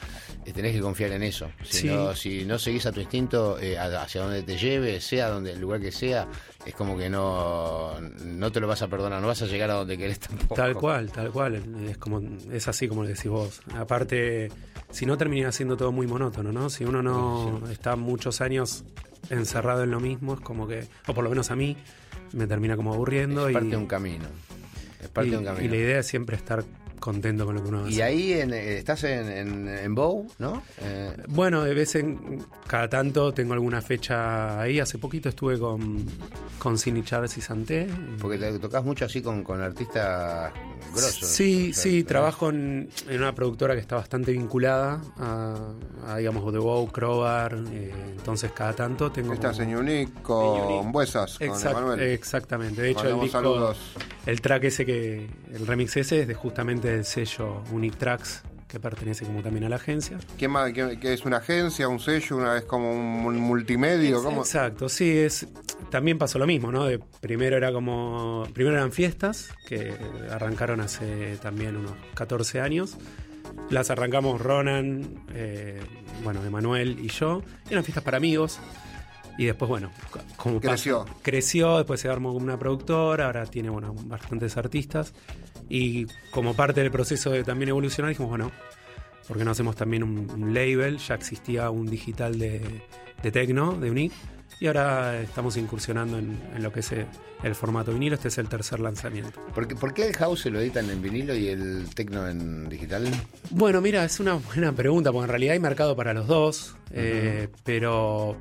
[0.46, 1.50] eh, tenés que confiar en eso.
[1.64, 5.54] Si, no, si no seguís a tu instinto eh, hacia donde te lleve, sea donde
[5.54, 6.28] el lugar que sea,
[6.66, 9.76] es como que no, no te lo vas a perdonar, no vas a llegar a
[9.76, 10.56] donde querés tampoco.
[10.56, 11.64] Tal cual, tal cual.
[11.88, 12.22] Es como
[12.52, 13.62] es así como lo decís vos.
[13.76, 14.50] Aparte
[14.92, 16.70] si no termina siendo todo muy monótono, ¿no?
[16.70, 18.84] Si uno no está muchos años
[19.30, 21.78] encerrado en lo mismo, es como que, o por lo menos a mí,
[22.34, 23.48] me termina como aburriendo.
[23.48, 24.26] Es parte de un camino.
[25.02, 25.66] Es parte y, de un camino.
[25.66, 26.64] Y la idea es siempre estar
[27.02, 27.92] contento con lo que uno hace.
[27.92, 30.64] Y ahí eh, estás en, en, Bow, ¿no?
[30.80, 34.80] Eh, bueno, de vez en cada tanto tengo alguna fecha ahí.
[34.80, 36.06] Hace poquito estuve con,
[36.60, 37.88] con Cine Chávez y Santé.
[38.22, 40.54] Porque te tocas mucho así con, con artistas
[40.94, 41.28] grosos.
[41.28, 47.58] Sí, sí, trabajo en, una productora que está bastante vinculada a, digamos, The Bow, Crowbar.
[47.72, 49.34] Eh, entonces cada tanto tengo...
[49.34, 52.00] Estás en Unique con Buesas, con Emanuel.
[52.00, 52.82] Exactamente.
[52.84, 53.74] De hecho, el disco,
[54.28, 58.80] el track ese que, el remix ese es de justamente del sello Unique Tracks, que
[58.80, 60.18] pertenece como también a la agencia.
[60.38, 64.22] ¿Qué, más, qué, es una agencia, un sello, una vez como un multimedio?
[64.32, 65.48] Exacto, sí, es
[65.90, 66.86] también pasó lo mismo, ¿no?
[66.86, 69.94] De, primero era como primero eran fiestas que
[70.32, 72.98] arrancaron hace también unos 14 años.
[73.70, 75.82] Las arrancamos Ronan, eh,
[76.24, 77.44] bueno, Emanuel y yo.
[77.70, 78.60] Eran fiestas para amigos.
[79.38, 79.92] Y después, bueno,
[80.38, 81.06] como creció.
[81.22, 85.14] creció, después se armó como una productora, ahora tiene, bueno, bastantes artistas.
[85.74, 88.52] Y como parte del proceso de también evolucionar, dijimos, bueno,
[89.26, 90.98] ¿por qué no hacemos también un, label?
[90.98, 92.60] Ya existía un digital de,
[93.24, 94.14] de Tecno, de Unique,
[94.60, 98.16] y ahora estamos incursionando en, lo que es el, formato vinilo.
[98.16, 99.40] Este es el tercer lanzamiento.
[99.56, 102.68] ¿Por qué, ¿Por qué, el house se lo editan en vinilo y el Tecno en
[102.68, 103.08] digital?
[103.52, 107.48] Bueno, mira, es una buena pregunta, porque en realidad hay mercado para los dos, eh,
[107.64, 108.38] pero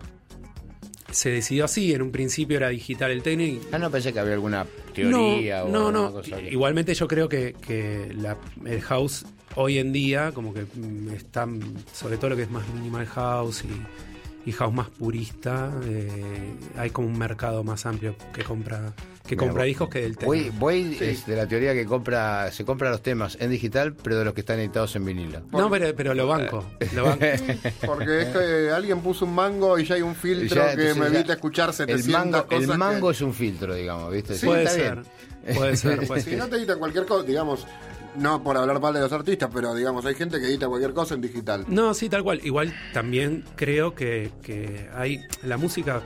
[1.11, 1.93] se decidió así.
[1.93, 3.65] En un principio era digital el técnico.
[3.73, 6.23] Ah, no pensé que había alguna teoría no, o no, no.
[6.51, 7.55] Igualmente yo creo que,
[8.65, 9.27] el house
[9.57, 11.47] hoy en día, como que mm, está,
[11.93, 15.73] sobre todo lo que es más minimal house y, y house más purista.
[15.85, 18.95] Eh, hay como un mercado más amplio que compra
[19.31, 20.33] que compra discos que del tema.
[20.59, 24.25] Voy, es de la teoría que compra se compra los temas en digital, pero de
[24.25, 25.43] los que están editados en vinilo.
[25.53, 26.65] No, pero, pero lo banco.
[26.95, 27.25] Lo banco.
[27.87, 31.35] Porque es que alguien puso un mango y ya hay un filtro que me evita
[31.35, 34.35] escuchar 700 el mango, cosas El mango es un filtro, digamos, ¿viste?
[34.35, 35.03] Sí, puede, ser,
[35.55, 36.07] puede ser.
[36.07, 37.67] Puede Si no te editan cualquier cosa, digamos,
[38.17, 41.15] no por hablar mal de los artistas, pero digamos, hay gente que edita cualquier cosa
[41.15, 41.67] en digital.
[41.69, 42.41] No, sí, tal cual.
[42.43, 46.03] Igual también creo que, que hay la música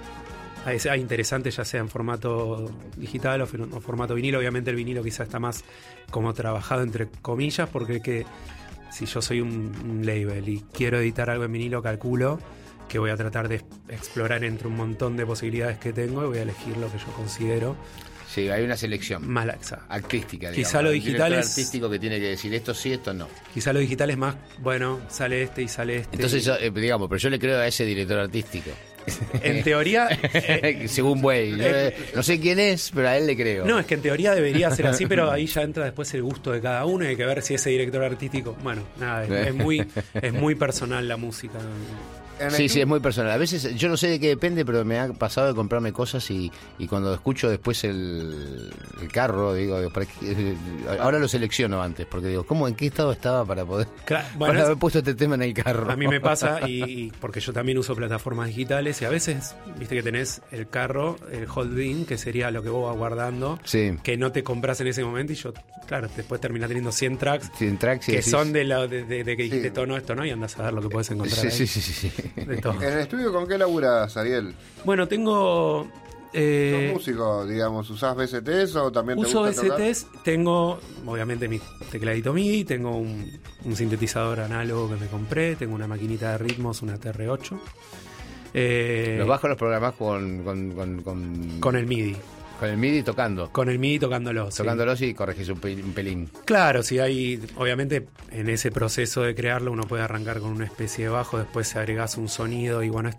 [0.73, 4.39] es interesante ya sea en formato digital o, formato vinilo.
[4.39, 5.65] Obviamente el vinilo quizá está más
[6.11, 8.27] como trabajado entre comillas, porque que
[8.91, 12.39] si yo soy un, label y quiero editar algo en vinilo, calculo
[12.89, 16.39] que voy a tratar de explorar entre un montón de posibilidades que tengo y voy
[16.39, 17.77] a elegir lo que yo considero.
[18.28, 19.27] Sí, hay una selección.
[19.28, 19.86] Malaxa.
[19.89, 20.69] Artística, digamos.
[20.69, 21.49] Quizá lo digital es.
[21.49, 23.28] artístico que tiene que decir esto sí, esto no.
[23.53, 26.16] Quizá lo digital es más, bueno, sale este y sale este.
[26.16, 28.70] Entonces, eh, digamos, pero yo le creo a ese director artístico.
[29.43, 30.09] En teoría.
[30.33, 31.57] Eh, Según Way.
[31.61, 33.65] Eh, no sé quién es, pero a él le creo.
[33.65, 36.53] No, es que en teoría debería ser así, pero ahí ya entra después el gusto
[36.53, 38.57] de cada uno y hay que ver si ese director artístico.
[38.63, 41.59] Bueno, nada, es muy, es muy personal la música.
[42.51, 43.32] Sí, sí, es muy personal.
[43.32, 46.28] A veces yo no sé de qué depende, pero me ha pasado de comprarme cosas
[46.31, 48.73] y, y cuando escucho después el,
[49.12, 49.77] carro, digo,
[51.01, 53.89] ahora lo selecciono antes, porque digo, ¿cómo, en qué estado estaba para poder
[54.40, 55.90] haber puesto este tema en el carro?
[55.90, 59.94] A mí me pasa, y, porque yo también uso plataformas digitales y a veces, viste
[59.94, 63.59] que tenés el carro, el holding, que sería lo que vos vas guardando,
[64.02, 65.52] que no te compras en ese momento y yo,
[65.86, 69.70] claro, después termina teniendo 100 tracks, 100 tracks que son de, lo, de, que dijiste
[69.70, 71.40] tono, esto no, y andas a ver lo que puedes encontrar.
[71.40, 71.66] Sí, ahí.
[71.66, 72.24] sí, sí, sí.
[72.37, 74.55] ¿En el estudio con qué laburas, Ariel?
[74.85, 75.89] Bueno, tengo...
[76.33, 77.89] Eh, ¿Sos músico, digamos?
[77.91, 81.61] ¿Usás BSTs o también te Uso gusta BSTs, tengo obviamente mi
[81.93, 83.41] tecladito MIDI, tengo un,
[83.73, 87.57] sintetizador análogo que me compré, tengo una maquinita de ritmos, una TR8.
[88.53, 92.17] Eh, ¿Los bajos los programás con, con, con, con el MIDI.
[92.65, 93.51] Con el MIDI tocando.
[93.53, 94.55] Con el MIDI tocándolos.
[94.55, 96.31] Tocándolos y corregís un, pelín.
[96.47, 97.39] Claro, si hay.
[97.57, 101.69] Obviamente, en ese proceso de crearlo, uno puede arrancar con una especie de bajo, después
[101.69, 103.11] se agregás un sonido y bueno,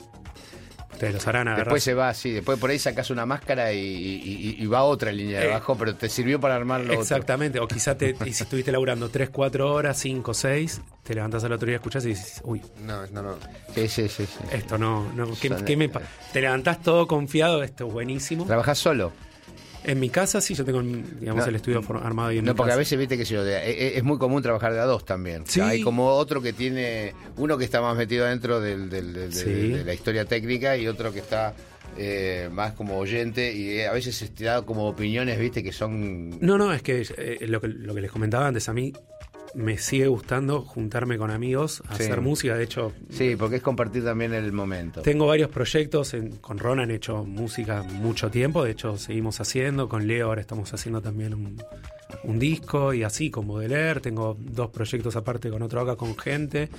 [0.94, 1.66] Ustedes los harán agarrar.
[1.66, 2.32] Después se va, sí.
[2.32, 6.08] Después por ahí sacas una máscara y, va otra línea de eh, bajo, pero te
[6.08, 6.94] sirvió para armarlo.
[6.94, 7.60] Exactamente.
[7.60, 11.52] O quizá te, y si estuviste laburando 3, 4 horas, 5, 6, te levantás al
[11.52, 12.62] otro día, escuchás y dices, uy.
[12.86, 13.36] No, no, no.
[13.76, 14.26] Sí, sí, sí.
[14.52, 15.12] Esto no.
[15.14, 15.90] no ¿qué, me
[16.32, 18.46] te levantás todo confiado, esto es buenísimo.
[18.46, 19.12] ¿Trabajás solo?
[19.86, 22.76] En mi casa sí, yo tengo digamos, el estudio armado y en No, porque a
[22.76, 25.44] veces viste que yo, e, e, es, muy común trabajar de a dos también.
[25.62, 30.26] hay como otro que tiene, uno que está más metido dentro del, de la historia
[30.26, 31.54] técnica y otro que está
[31.98, 36.38] eh, más como oyente y eh, a veces te da como opiniones, viste, que son...
[36.42, 38.92] No, no, es que eh, lo, que lo que les comentaba antes, a mí
[39.56, 42.56] me sigue gustando juntarme con amigos a hacer música.
[42.56, 45.02] De hecho, sí, porque es compartir también el momento.
[45.02, 46.16] Tengo varios proyectos.
[46.42, 48.64] con Ron han hecho música mucho tiempo.
[48.64, 49.88] De hecho, seguimos haciendo.
[49.88, 54.02] Con Leo ahora estamos haciendo también un, disco y así de leer.
[54.02, 56.70] Tengo dos proyectos aparte con otro acá con gente.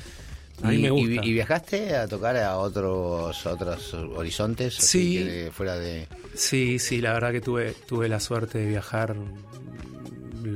[0.62, 1.26] A mí y, me gusta.
[1.26, 4.74] Y, viajaste a tocar a otros otros horizontes?
[4.74, 5.48] Sí.
[5.50, 6.06] fuera de...
[6.34, 9.16] Sí, sí, la verdad que tuve, tuve la suerte de viajar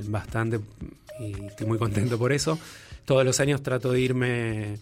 [0.08, 0.60] bastante
[1.20, 2.58] y estoy muy contento por eso.
[3.04, 4.78] Todos los años trato de irme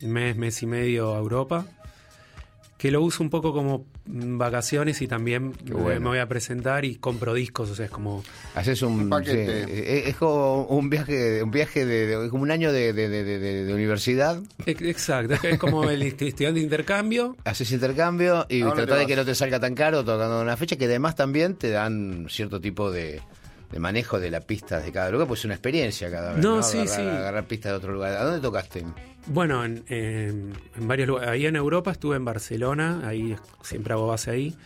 [0.00, 1.66] mes, mes y medio a Europa,
[2.78, 7.34] que lo uso un poco como vacaciones y también me, voy a presentar y compro
[7.34, 8.24] discos, o sea, es como...
[8.56, 10.08] Haces un, paquete.
[10.08, 14.42] es, como un viaje, un viaje de, como un año de, universidad.
[14.66, 17.36] Exacto, es como el estudiante de intercambio.
[17.44, 20.86] Haces intercambio y tratar de que no te salga tan caro tocando una fecha que
[20.86, 23.20] además también te dan cierto tipo de
[23.72, 26.44] de manejo de las pistas de cada lugar, pues es una experiencia cada vez.
[26.44, 27.02] No, sí, agarrar, sí.
[27.02, 28.14] Agarrar pistas de otro lugar.
[28.16, 28.84] ¿A dónde tocaste?
[29.26, 30.52] Bueno, en, en,
[30.86, 31.30] varios lugares.
[31.30, 34.56] Ahí en Europa estuve en Barcelona, ahí siempre hago base ahí.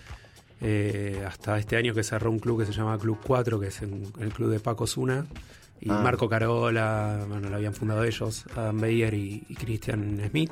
[0.60, 3.80] Eh, hasta este año que cerró un club que se llama Club 4, que es
[3.82, 5.24] el club de Paco Zuna.
[5.80, 6.00] Y ah.
[6.02, 10.50] Marco Carola, bueno, lo habían fundado ellos, Adam Beyer y, Christian Smith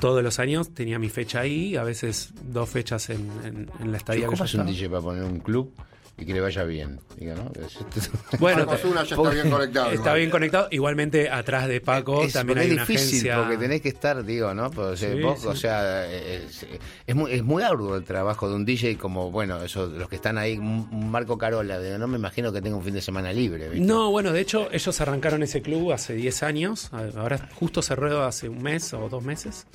[0.00, 4.28] todos los años tenía mi fecha ahí, a veces dos fechas en, en, la estadía.
[4.28, 5.74] ¿Cómo es un DJ para poner un club?
[6.18, 7.00] Y que le vaya bien.
[8.38, 9.90] Bueno, ya está bien conectado.
[9.90, 10.68] Está bien conectado.
[10.70, 14.70] Igualmente, atrás de Paco también hay una difícil porque tenés que estar, digo, ¿no?
[14.70, 19.62] Pues, o sea, es, muy, es muy arduo el trabajo de un DJ como, bueno,
[19.62, 23.00] eso, los que están ahí, Marco Carola, no me imagino que tenga un fin de
[23.00, 23.68] semana libre.
[23.80, 26.90] No, bueno, de hecho, ellos arrancaron ese club hace 10 años.
[27.16, 29.66] Ahora justo cerró hace un mes o dos meses.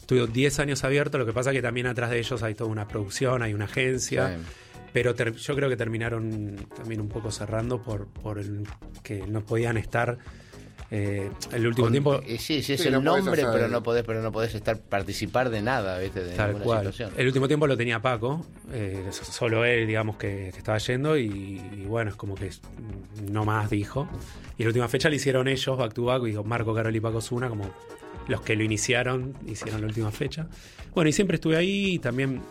[0.00, 2.88] Estuvo 10 años abierto, lo que pasa que también atrás de ellos hay toda una
[2.88, 4.38] producción, hay una agencia.
[4.92, 8.66] Pero yo creo que terminaron también un poco cerrando por, por el,
[9.02, 10.18] que no podían estar
[10.94, 12.20] Eh, el último tiempo.
[12.26, 15.62] Eh, sí, sí, es el nombre, pero no podés, pero no podés estar participar de
[15.62, 16.22] nada, ¿viste?
[16.22, 16.80] De tal cual.
[16.80, 17.12] Situación.
[17.16, 18.44] El último tiempo lo tenía Paco,
[18.74, 22.50] eh, solo él, digamos, que, estaba yendo, y, bueno, es como que
[23.30, 24.06] no más dijo.
[24.58, 27.22] Y la última fecha le hicieron ellos, back to back, dijo Marco, Carol y Paco
[27.22, 27.70] Zuna, como
[28.28, 30.46] los que lo iniciaron, hicieron la última fecha.
[30.94, 32.42] Bueno, y siempre estuve ahí, también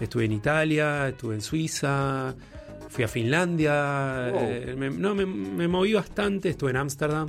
[0.00, 2.34] estuve en Italia, estuve en Suiza,
[2.88, 4.32] fui a Finlandia,
[4.76, 7.28] no, me, me moví bastante, estuve en Ámsterdam.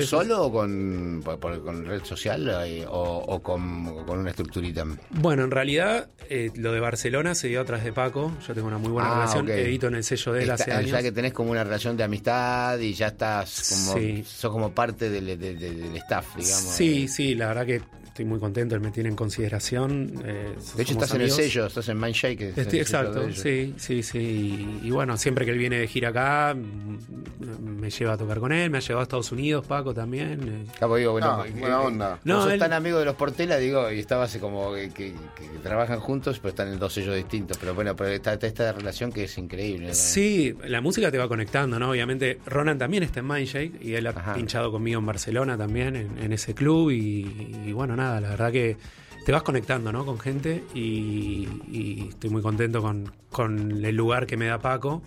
[0.00, 4.84] ¿Solo o con, con red social eh, o, con, una estructurita?
[5.10, 8.32] Bueno, en realidad eh, lo de Barcelona se dio atrás de Paco.
[8.46, 9.48] Yo tengo una muy buena ah, relación.
[9.50, 10.90] Edito en el sello de él hace años.
[10.90, 15.10] Ya que tenés como una relación de amistad y ya estás como, sos como parte
[15.10, 16.74] del, del staff, digamos.
[16.74, 20.22] Sí, sí, la verdad que estoy muy contento, él me tiene en consideración.
[20.24, 22.52] Eh, de hecho, estás en el sello, estás en Mindshake.
[22.56, 24.80] exacto, sí, sí, sí.
[24.82, 28.68] Y, bueno, siempre que él viene de gira acá, me lleva a tocar con él,
[28.68, 30.66] me ha llevado a Estados Unidos, Paco también.
[30.70, 30.86] Eh.
[30.98, 32.18] digo, bueno, ah, buena onda.
[32.24, 35.14] No, sos tan amigo de los Portela, digo, y estaba así como que,
[35.62, 37.58] trabajan juntos, pero están en dos sellos distintos.
[37.58, 39.94] Pero bueno, pero esta, esta relación que es increíble.
[39.94, 41.90] Sí, la música te va conectando, ¿no?
[41.90, 46.32] Obviamente, Ronan también está en Mindshake y él ha pinchado conmigo en Barcelona también, en,
[46.32, 48.76] ese club, y bueno, nada, la verdad que
[49.24, 50.04] te vas conectando ¿no?
[50.04, 52.82] con gente y, estoy muy contento
[53.30, 55.02] con, el lugar que me da Paco.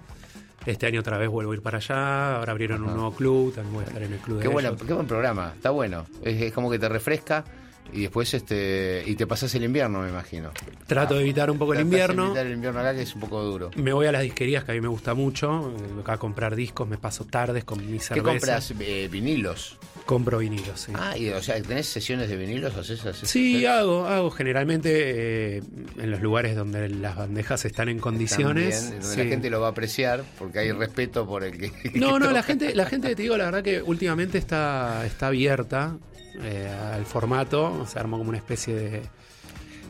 [0.66, 3.74] Este año otra vez vuelvo a ir para allá, ahora abrieron un nuevo club, también
[3.74, 6.72] voy a estar en el club qué de Qué buen programa, está bueno, es, como
[6.72, 7.44] que te refresca
[7.92, 10.52] y después este y te pasas el invierno, me imagino.
[10.88, 12.28] Trato de evitar un poco el invierno.
[12.28, 13.72] evitar el invierno acá que es un poco duro.
[13.76, 16.88] Me voy a las disquerías que a mí me gusta mucho, acá a comprar discos,
[16.88, 18.14] me paso tardes con mis cerveza.
[18.14, 18.74] ¿Qué compras?
[18.80, 19.78] Eh, vinilos.
[20.06, 20.92] Compro vinilos, sí.
[20.96, 22.76] Ah, y, o sea, ¿tenés sesiones de vinilos?
[22.76, 25.64] ¿Haces, sí, hago, hago generalmente eh,
[25.98, 28.92] en los lugares donde las bandejas están en condiciones.
[29.02, 31.72] donde la gente lo va a apreciar, porque hay respeto por el que.
[32.04, 35.98] No, no, la gente, la gente, te digo, la verdad que últimamente está, está abierta
[36.42, 37.86] eh, al formato.
[37.88, 39.02] Se armó como una especie de.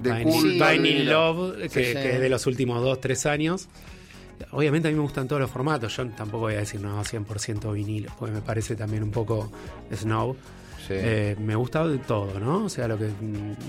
[0.02, 3.70] de Love, que, que es de los últimos dos, tres años.
[4.52, 5.96] Obviamente a mí me gustan todos los formatos.
[5.96, 9.52] Yo tampoco voy a decir no 100% vinilo, porque me parece también un poco
[9.94, 10.36] snow.
[10.90, 12.66] Eh, me gusta de todo, ¿no?
[12.66, 13.10] O sea, lo que,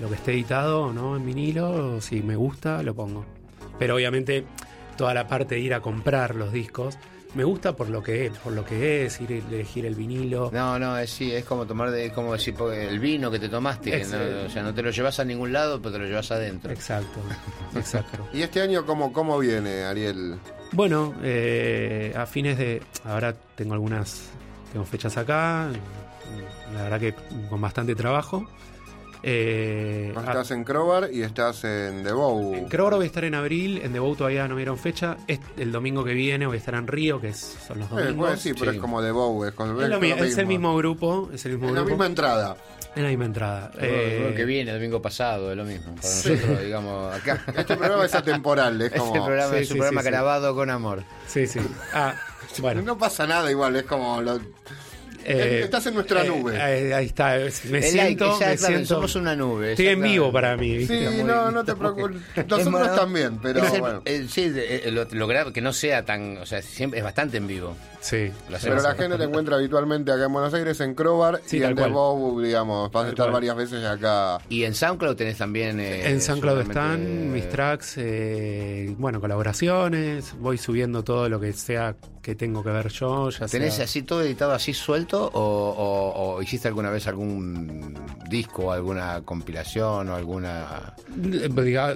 [0.00, 3.24] lo que esté editado no en vinilo, si me gusta, lo pongo.
[3.78, 4.44] Pero obviamente
[4.96, 6.98] toda la parte de ir a comprar los discos,
[7.34, 10.50] me gusta por lo que es, por lo que es, ir elegir el vinilo.
[10.52, 13.48] No, no, es sí, es como tomar de, es como decir el vino que te
[13.48, 16.72] tomaste, o sea, no te lo llevas a ningún lado, pero te lo llevas adentro.
[16.72, 17.20] Exacto,
[17.74, 18.28] exacto.
[18.32, 20.38] ¿Y este año cómo, cómo viene, Ariel?
[20.72, 22.82] Bueno, eh, a fines de.
[23.04, 24.30] Ahora tengo algunas.
[24.72, 25.68] Tengo fechas acá.
[26.74, 27.14] La verdad que
[27.48, 28.48] con bastante trabajo.
[29.26, 32.54] Eh, estás en Crowbar y estás en The Bow.
[32.54, 35.16] En Crowbar voy a estar en abril, en The Bow todavía no me dieron fecha.
[35.26, 38.38] Es el domingo que viene voy a estar en Río, que son los eh, domingos.
[38.38, 39.46] sí, pero es como The Bow.
[39.46, 39.54] Es,
[40.20, 41.30] es, el mismo grupo.
[41.32, 42.58] Es el mismo la misma entrada.
[42.94, 43.70] Es la misma entrada.
[43.80, 45.94] Eh, que viene el domingo pasado es lo mismo.
[45.94, 47.42] Para nosotros, digamos, acá.
[47.56, 48.82] Este programa es atemporal.
[48.82, 49.06] Es como...
[49.06, 51.02] Este programa es un programa grabado con amor.
[51.26, 51.60] Sí, sí.
[51.94, 52.14] Ah,
[52.58, 52.82] bueno.
[52.82, 54.20] No pasa nada igual, es como...
[54.20, 54.38] Lo...
[55.24, 56.60] Eh, Estás en nuestra eh, nube.
[56.60, 57.36] ahí está.
[57.70, 58.94] Me siento, me siento.
[58.94, 59.72] Somos una nube.
[59.72, 60.86] Estoy en vivo para mí.
[60.86, 62.16] Sí, no, no te preocupes.
[62.46, 64.02] Nosotros también, pero bueno.
[64.28, 64.52] sí,
[64.90, 66.38] lo, lo, que no sea tan.
[66.38, 67.76] O sea, siempre es bastante en vivo.
[68.04, 68.30] Sí.
[68.62, 71.86] Pero la gente te encuentra habitualmente acá en Buenos Aires, en Crowbar y en The
[71.86, 72.92] Bow, digamos.
[72.92, 74.38] Vas a estar varias veces acá.
[74.50, 75.80] Y en SoundCloud tenés también.
[75.80, 80.34] Eh, en SoundCloud están mis tracks, eh, bueno, colaboraciones.
[80.38, 83.28] Voy subiendo todo lo que sea que tengo que ver yo.
[83.28, 87.94] Ya ¿Tenés así todo editado así suelto o, hiciste alguna vez algún
[88.30, 90.94] disco, alguna compilación o alguna.
[91.22, 91.48] Eh,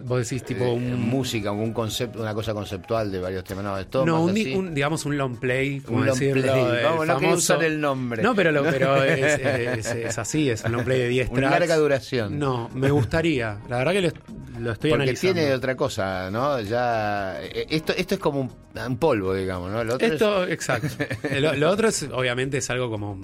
[0.05, 0.71] vos decís tipo.
[0.73, 1.09] un...
[1.09, 3.65] Música, un concepto, una cosa conceptual de varios temas.
[3.65, 8.23] No, no un, digamos un long play eh, Vamos, no quiero usar el nombre.
[8.23, 11.39] No, pero, pero es, así, es un long play de 10 tracks.
[11.47, 12.39] Una larga duración.
[12.39, 13.59] No, me gustaría.
[13.69, 14.13] La verdad que
[14.61, 16.61] lo, estoy Porque tiene otra cosa, ¿no?
[16.61, 19.83] Ya eh, esto esto es como un, polvo, digamos, ¿no?
[19.97, 20.89] esto, exacto.
[21.41, 23.21] lo, otro es, obviamente, es algo como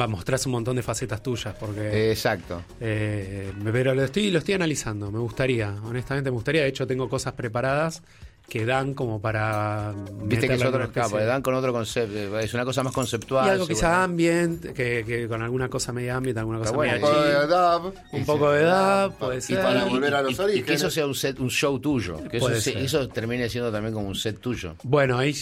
[0.00, 4.38] va a mostrar un montón de facetas tuyas porque exacto eh, pero lo estoy lo
[4.38, 8.02] estoy analizando me gustaría honestamente me gustaría de hecho tengo cosas preparadas
[8.48, 9.92] que dan como para.
[10.22, 13.46] Viste que es otro escape, dan con otro concepto, es una cosa más conceptual.
[13.46, 17.00] Y algo quizá ambient, que, que, con alguna cosa media ambient, alguna cosa media Un
[17.00, 17.94] poco de dub.
[18.12, 19.58] Un poco de dub, puede ser.
[19.58, 20.64] Y para volver a los orígenes.
[20.64, 23.94] Y que eso sea un set, un show tuyo, que eso, eso termine siendo también
[23.94, 24.76] como un set tuyo.
[24.84, 25.34] Bueno, ahí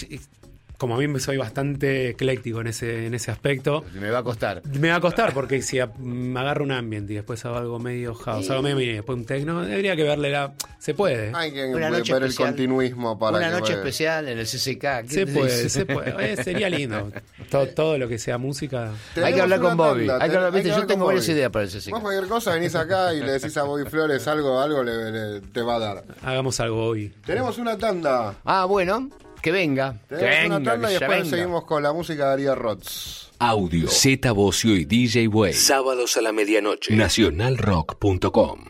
[0.78, 3.84] como a mí soy bastante ecléctico en ese, en ese aspecto.
[3.94, 4.62] Me va a costar.
[4.66, 8.14] Me va a costar porque si me agarro un ambiente y después hago algo medio
[8.14, 10.54] house, algo medio y después un techno, debería que verle la...
[10.78, 11.32] Se puede.
[11.34, 15.08] Hay que una ver el continuismo para Una noche especial en el CCK.
[15.08, 16.32] Se puede, se puede.
[16.32, 17.10] Eh, sería lindo.
[17.50, 18.90] Todo, todo, lo que sea música.
[19.16, 20.08] Hay que hablar con Bobby.
[20.10, 21.90] Hay que hablar, yo tengo varias ideas para el CCK.
[21.90, 25.62] Vos cualquier cosa venís acá y le decís a Bobby Flores algo, algo le, te
[25.62, 26.04] va a dar.
[26.22, 27.14] Hagamos algo hoy.
[27.24, 28.34] Tenemos una tanda.
[28.44, 29.08] Ah, bueno.
[29.44, 30.00] Que venga.
[30.08, 33.30] Que venga, una tanda y después seguimos con la música de Ariel Rods.
[33.38, 33.88] Audio.
[33.88, 35.52] Z Bocio y DJ Way.
[35.52, 36.96] Sábados a la medianoche.
[36.96, 38.64] Nacionalrock.com.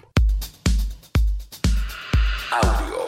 [2.50, 3.03] Audio.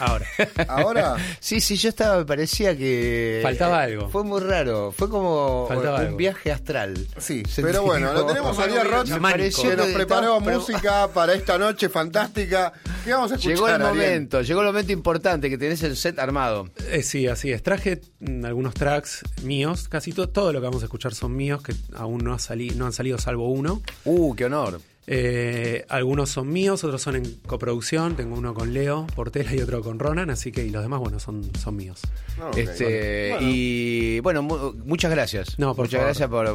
[0.00, 0.26] Ahora.
[0.68, 1.16] ¿Ahora?
[1.38, 3.40] sí, sí, yo estaba, me parecía que.
[3.42, 4.08] Faltaba algo.
[4.08, 4.92] Fue muy raro.
[4.92, 7.06] Fue como un viaje astral.
[7.18, 11.88] Sí, pero bueno, lo tenemos a Ariel Roth, que nos preparó música para esta noche
[11.88, 12.72] fantástica.
[13.04, 13.54] ¿Qué vamos a escuchar?
[13.54, 16.68] Llegó el momento, llegó el momento importante que tenés el set armado.
[16.90, 17.62] Eh, sí, así es.
[17.62, 21.62] Traje mm, algunos tracks míos, casi todo, todo lo que vamos a escuchar son míos,
[21.62, 22.38] que aún no, ha
[22.74, 23.82] no han salido salvo uno.
[24.04, 24.80] Uh, qué honor.
[25.06, 28.16] Eh, algunos son míos, otros son en coproducción.
[28.16, 31.18] Tengo uno con Leo Portela y otro con Ronan, así que y los demás, bueno,
[31.18, 32.00] son, son míos.
[32.40, 35.58] Ah, este, Y bueno, muchas gracias.
[35.58, 36.52] No, muchas gracias por, el,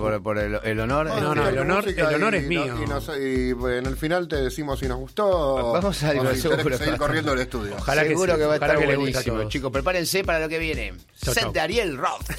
[0.79, 1.07] honor.
[1.07, 2.75] no, no, el honor, el honor es mío.
[3.19, 5.73] Y, en el final te decimos si nos gustó.
[5.73, 7.75] Vamos a seguir corriendo el estudio.
[7.77, 9.49] Ojalá seguro que, que va a estar buenísimo.
[9.49, 10.93] Chicos, prepárense para lo que viene.
[11.15, 12.29] Set de Ariel Roth.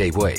[0.00, 0.36] DJ Way,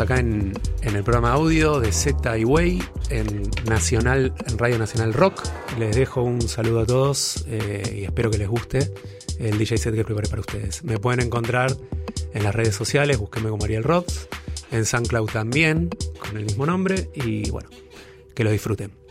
[0.00, 0.52] acá en,
[0.82, 2.44] el programa audio de Z y
[3.10, 5.42] en Nacional, en Radio Nacional Rock.
[5.78, 8.92] Les dejo un saludo a todos eh, y espero que les guste
[9.38, 10.82] el DJ set que preparé para ustedes.
[10.84, 11.76] Me pueden encontrar
[12.32, 14.28] en las redes sociales, búsquenme como Ariel Rocks,
[14.70, 17.68] en SoundCloud también, con el mismo nombre, y bueno,
[18.34, 19.03] que lo disfruten.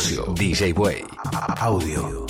[0.00, 1.04] DJ Way.
[1.60, 2.29] Audio.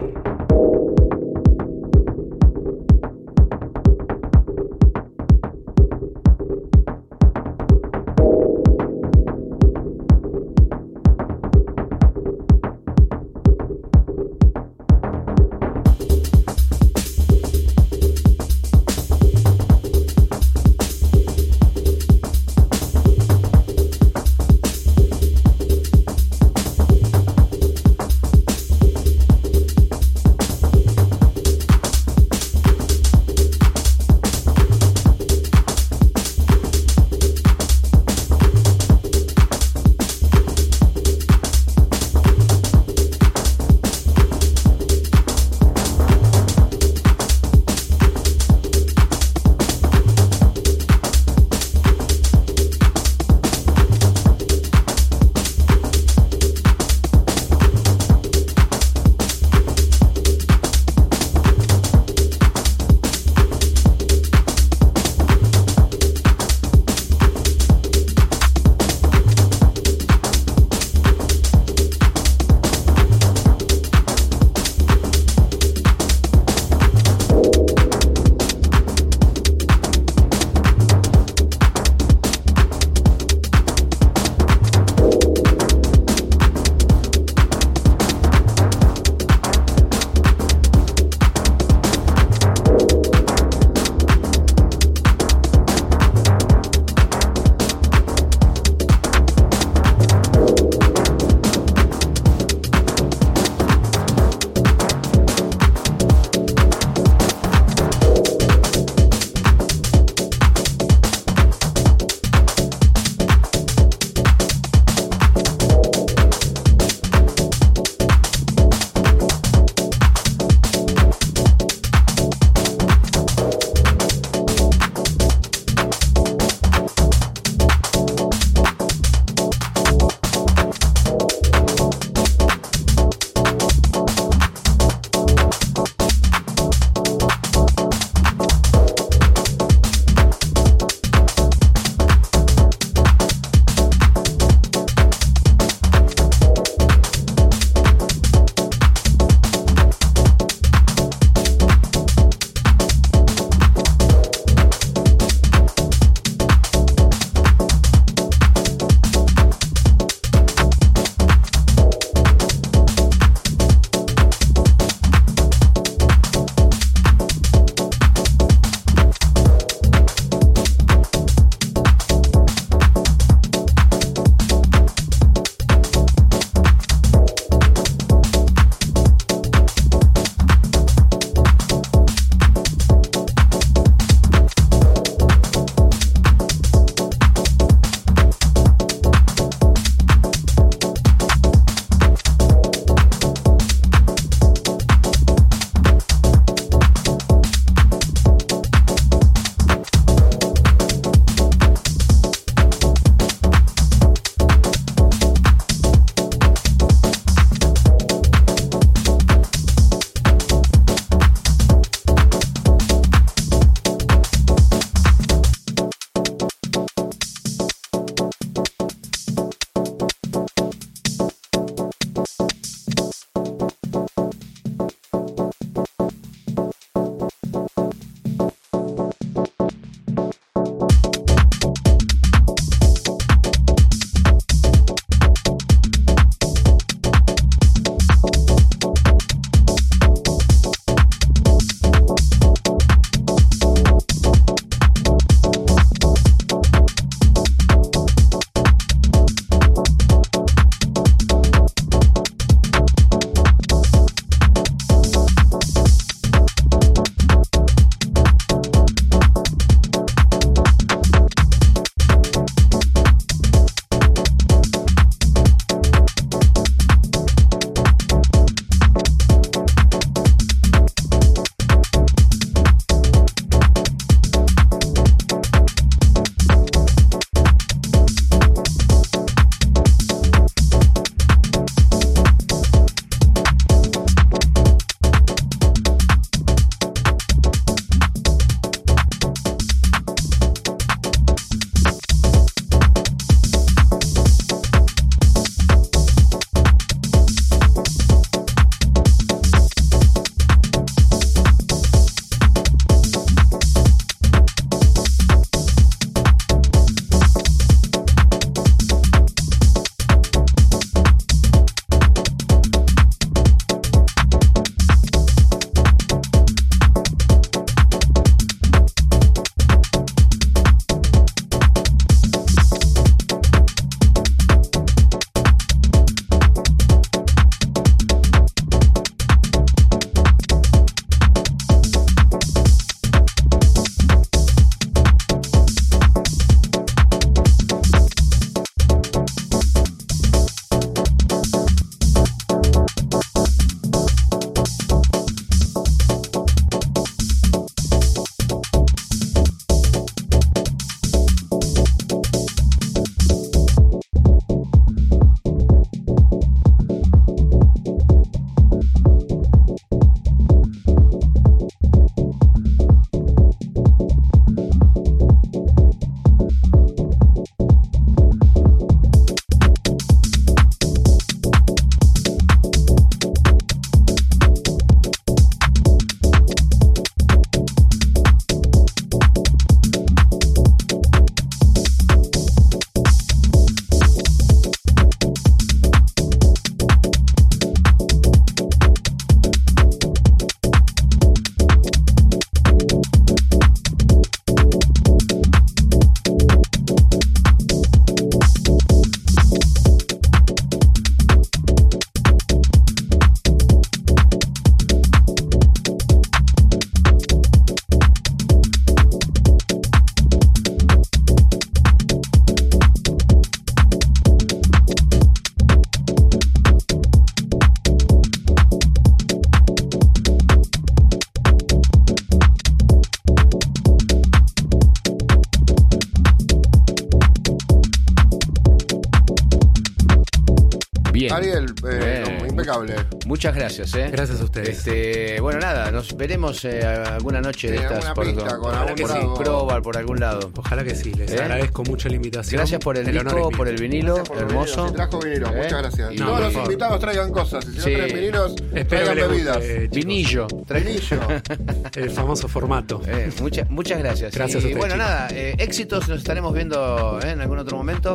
[433.31, 434.09] Muchas gracias, ¿eh?
[434.11, 434.85] Gracias a ustedes.
[434.85, 439.97] Este, bueno, nada, nos veremos eh, alguna noche de estas por, pista, con algún por
[439.97, 440.51] algún lado.
[440.57, 441.39] Ojalá que sí, les ¿Eh?
[441.39, 442.59] agradezco mucho la invitación.
[442.59, 444.87] Gracias por el, disco, por el vinilo, hermoso.
[444.87, 445.63] El trajo vinilo, ¿Eh?
[445.63, 446.11] muchas gracias.
[446.11, 448.55] Y Todos los invitados traigan cosas, si no traen vinilos,
[448.89, 449.59] traigan bebidas.
[449.89, 450.47] Vinillo.
[450.67, 451.21] Vinillo.
[451.95, 453.01] el famoso formato.
[453.39, 454.35] muchas, muchas gracias.
[454.35, 458.13] Gracias y, Bueno, nada, éxitos, nos estaremos viendo en algún otro momento.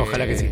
[0.00, 0.48] Ojalá que sí.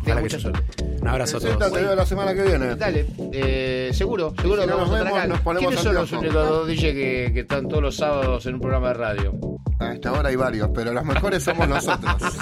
[0.00, 0.62] Ojalá mucha suerte.
[1.04, 1.70] Un abrazo a todos.
[1.70, 2.76] Te veo la semana que viene.
[2.76, 5.26] Dale, eh, seguro, seguro que nos vemos, acá.
[5.26, 8.54] Nos ponemos ¿Quiénes son los únicos dos DJ que, que, están todos los sábados en
[8.54, 9.34] un programa de radio?
[9.80, 12.14] A esta hora hay varios, pero los mejores somos nosotros.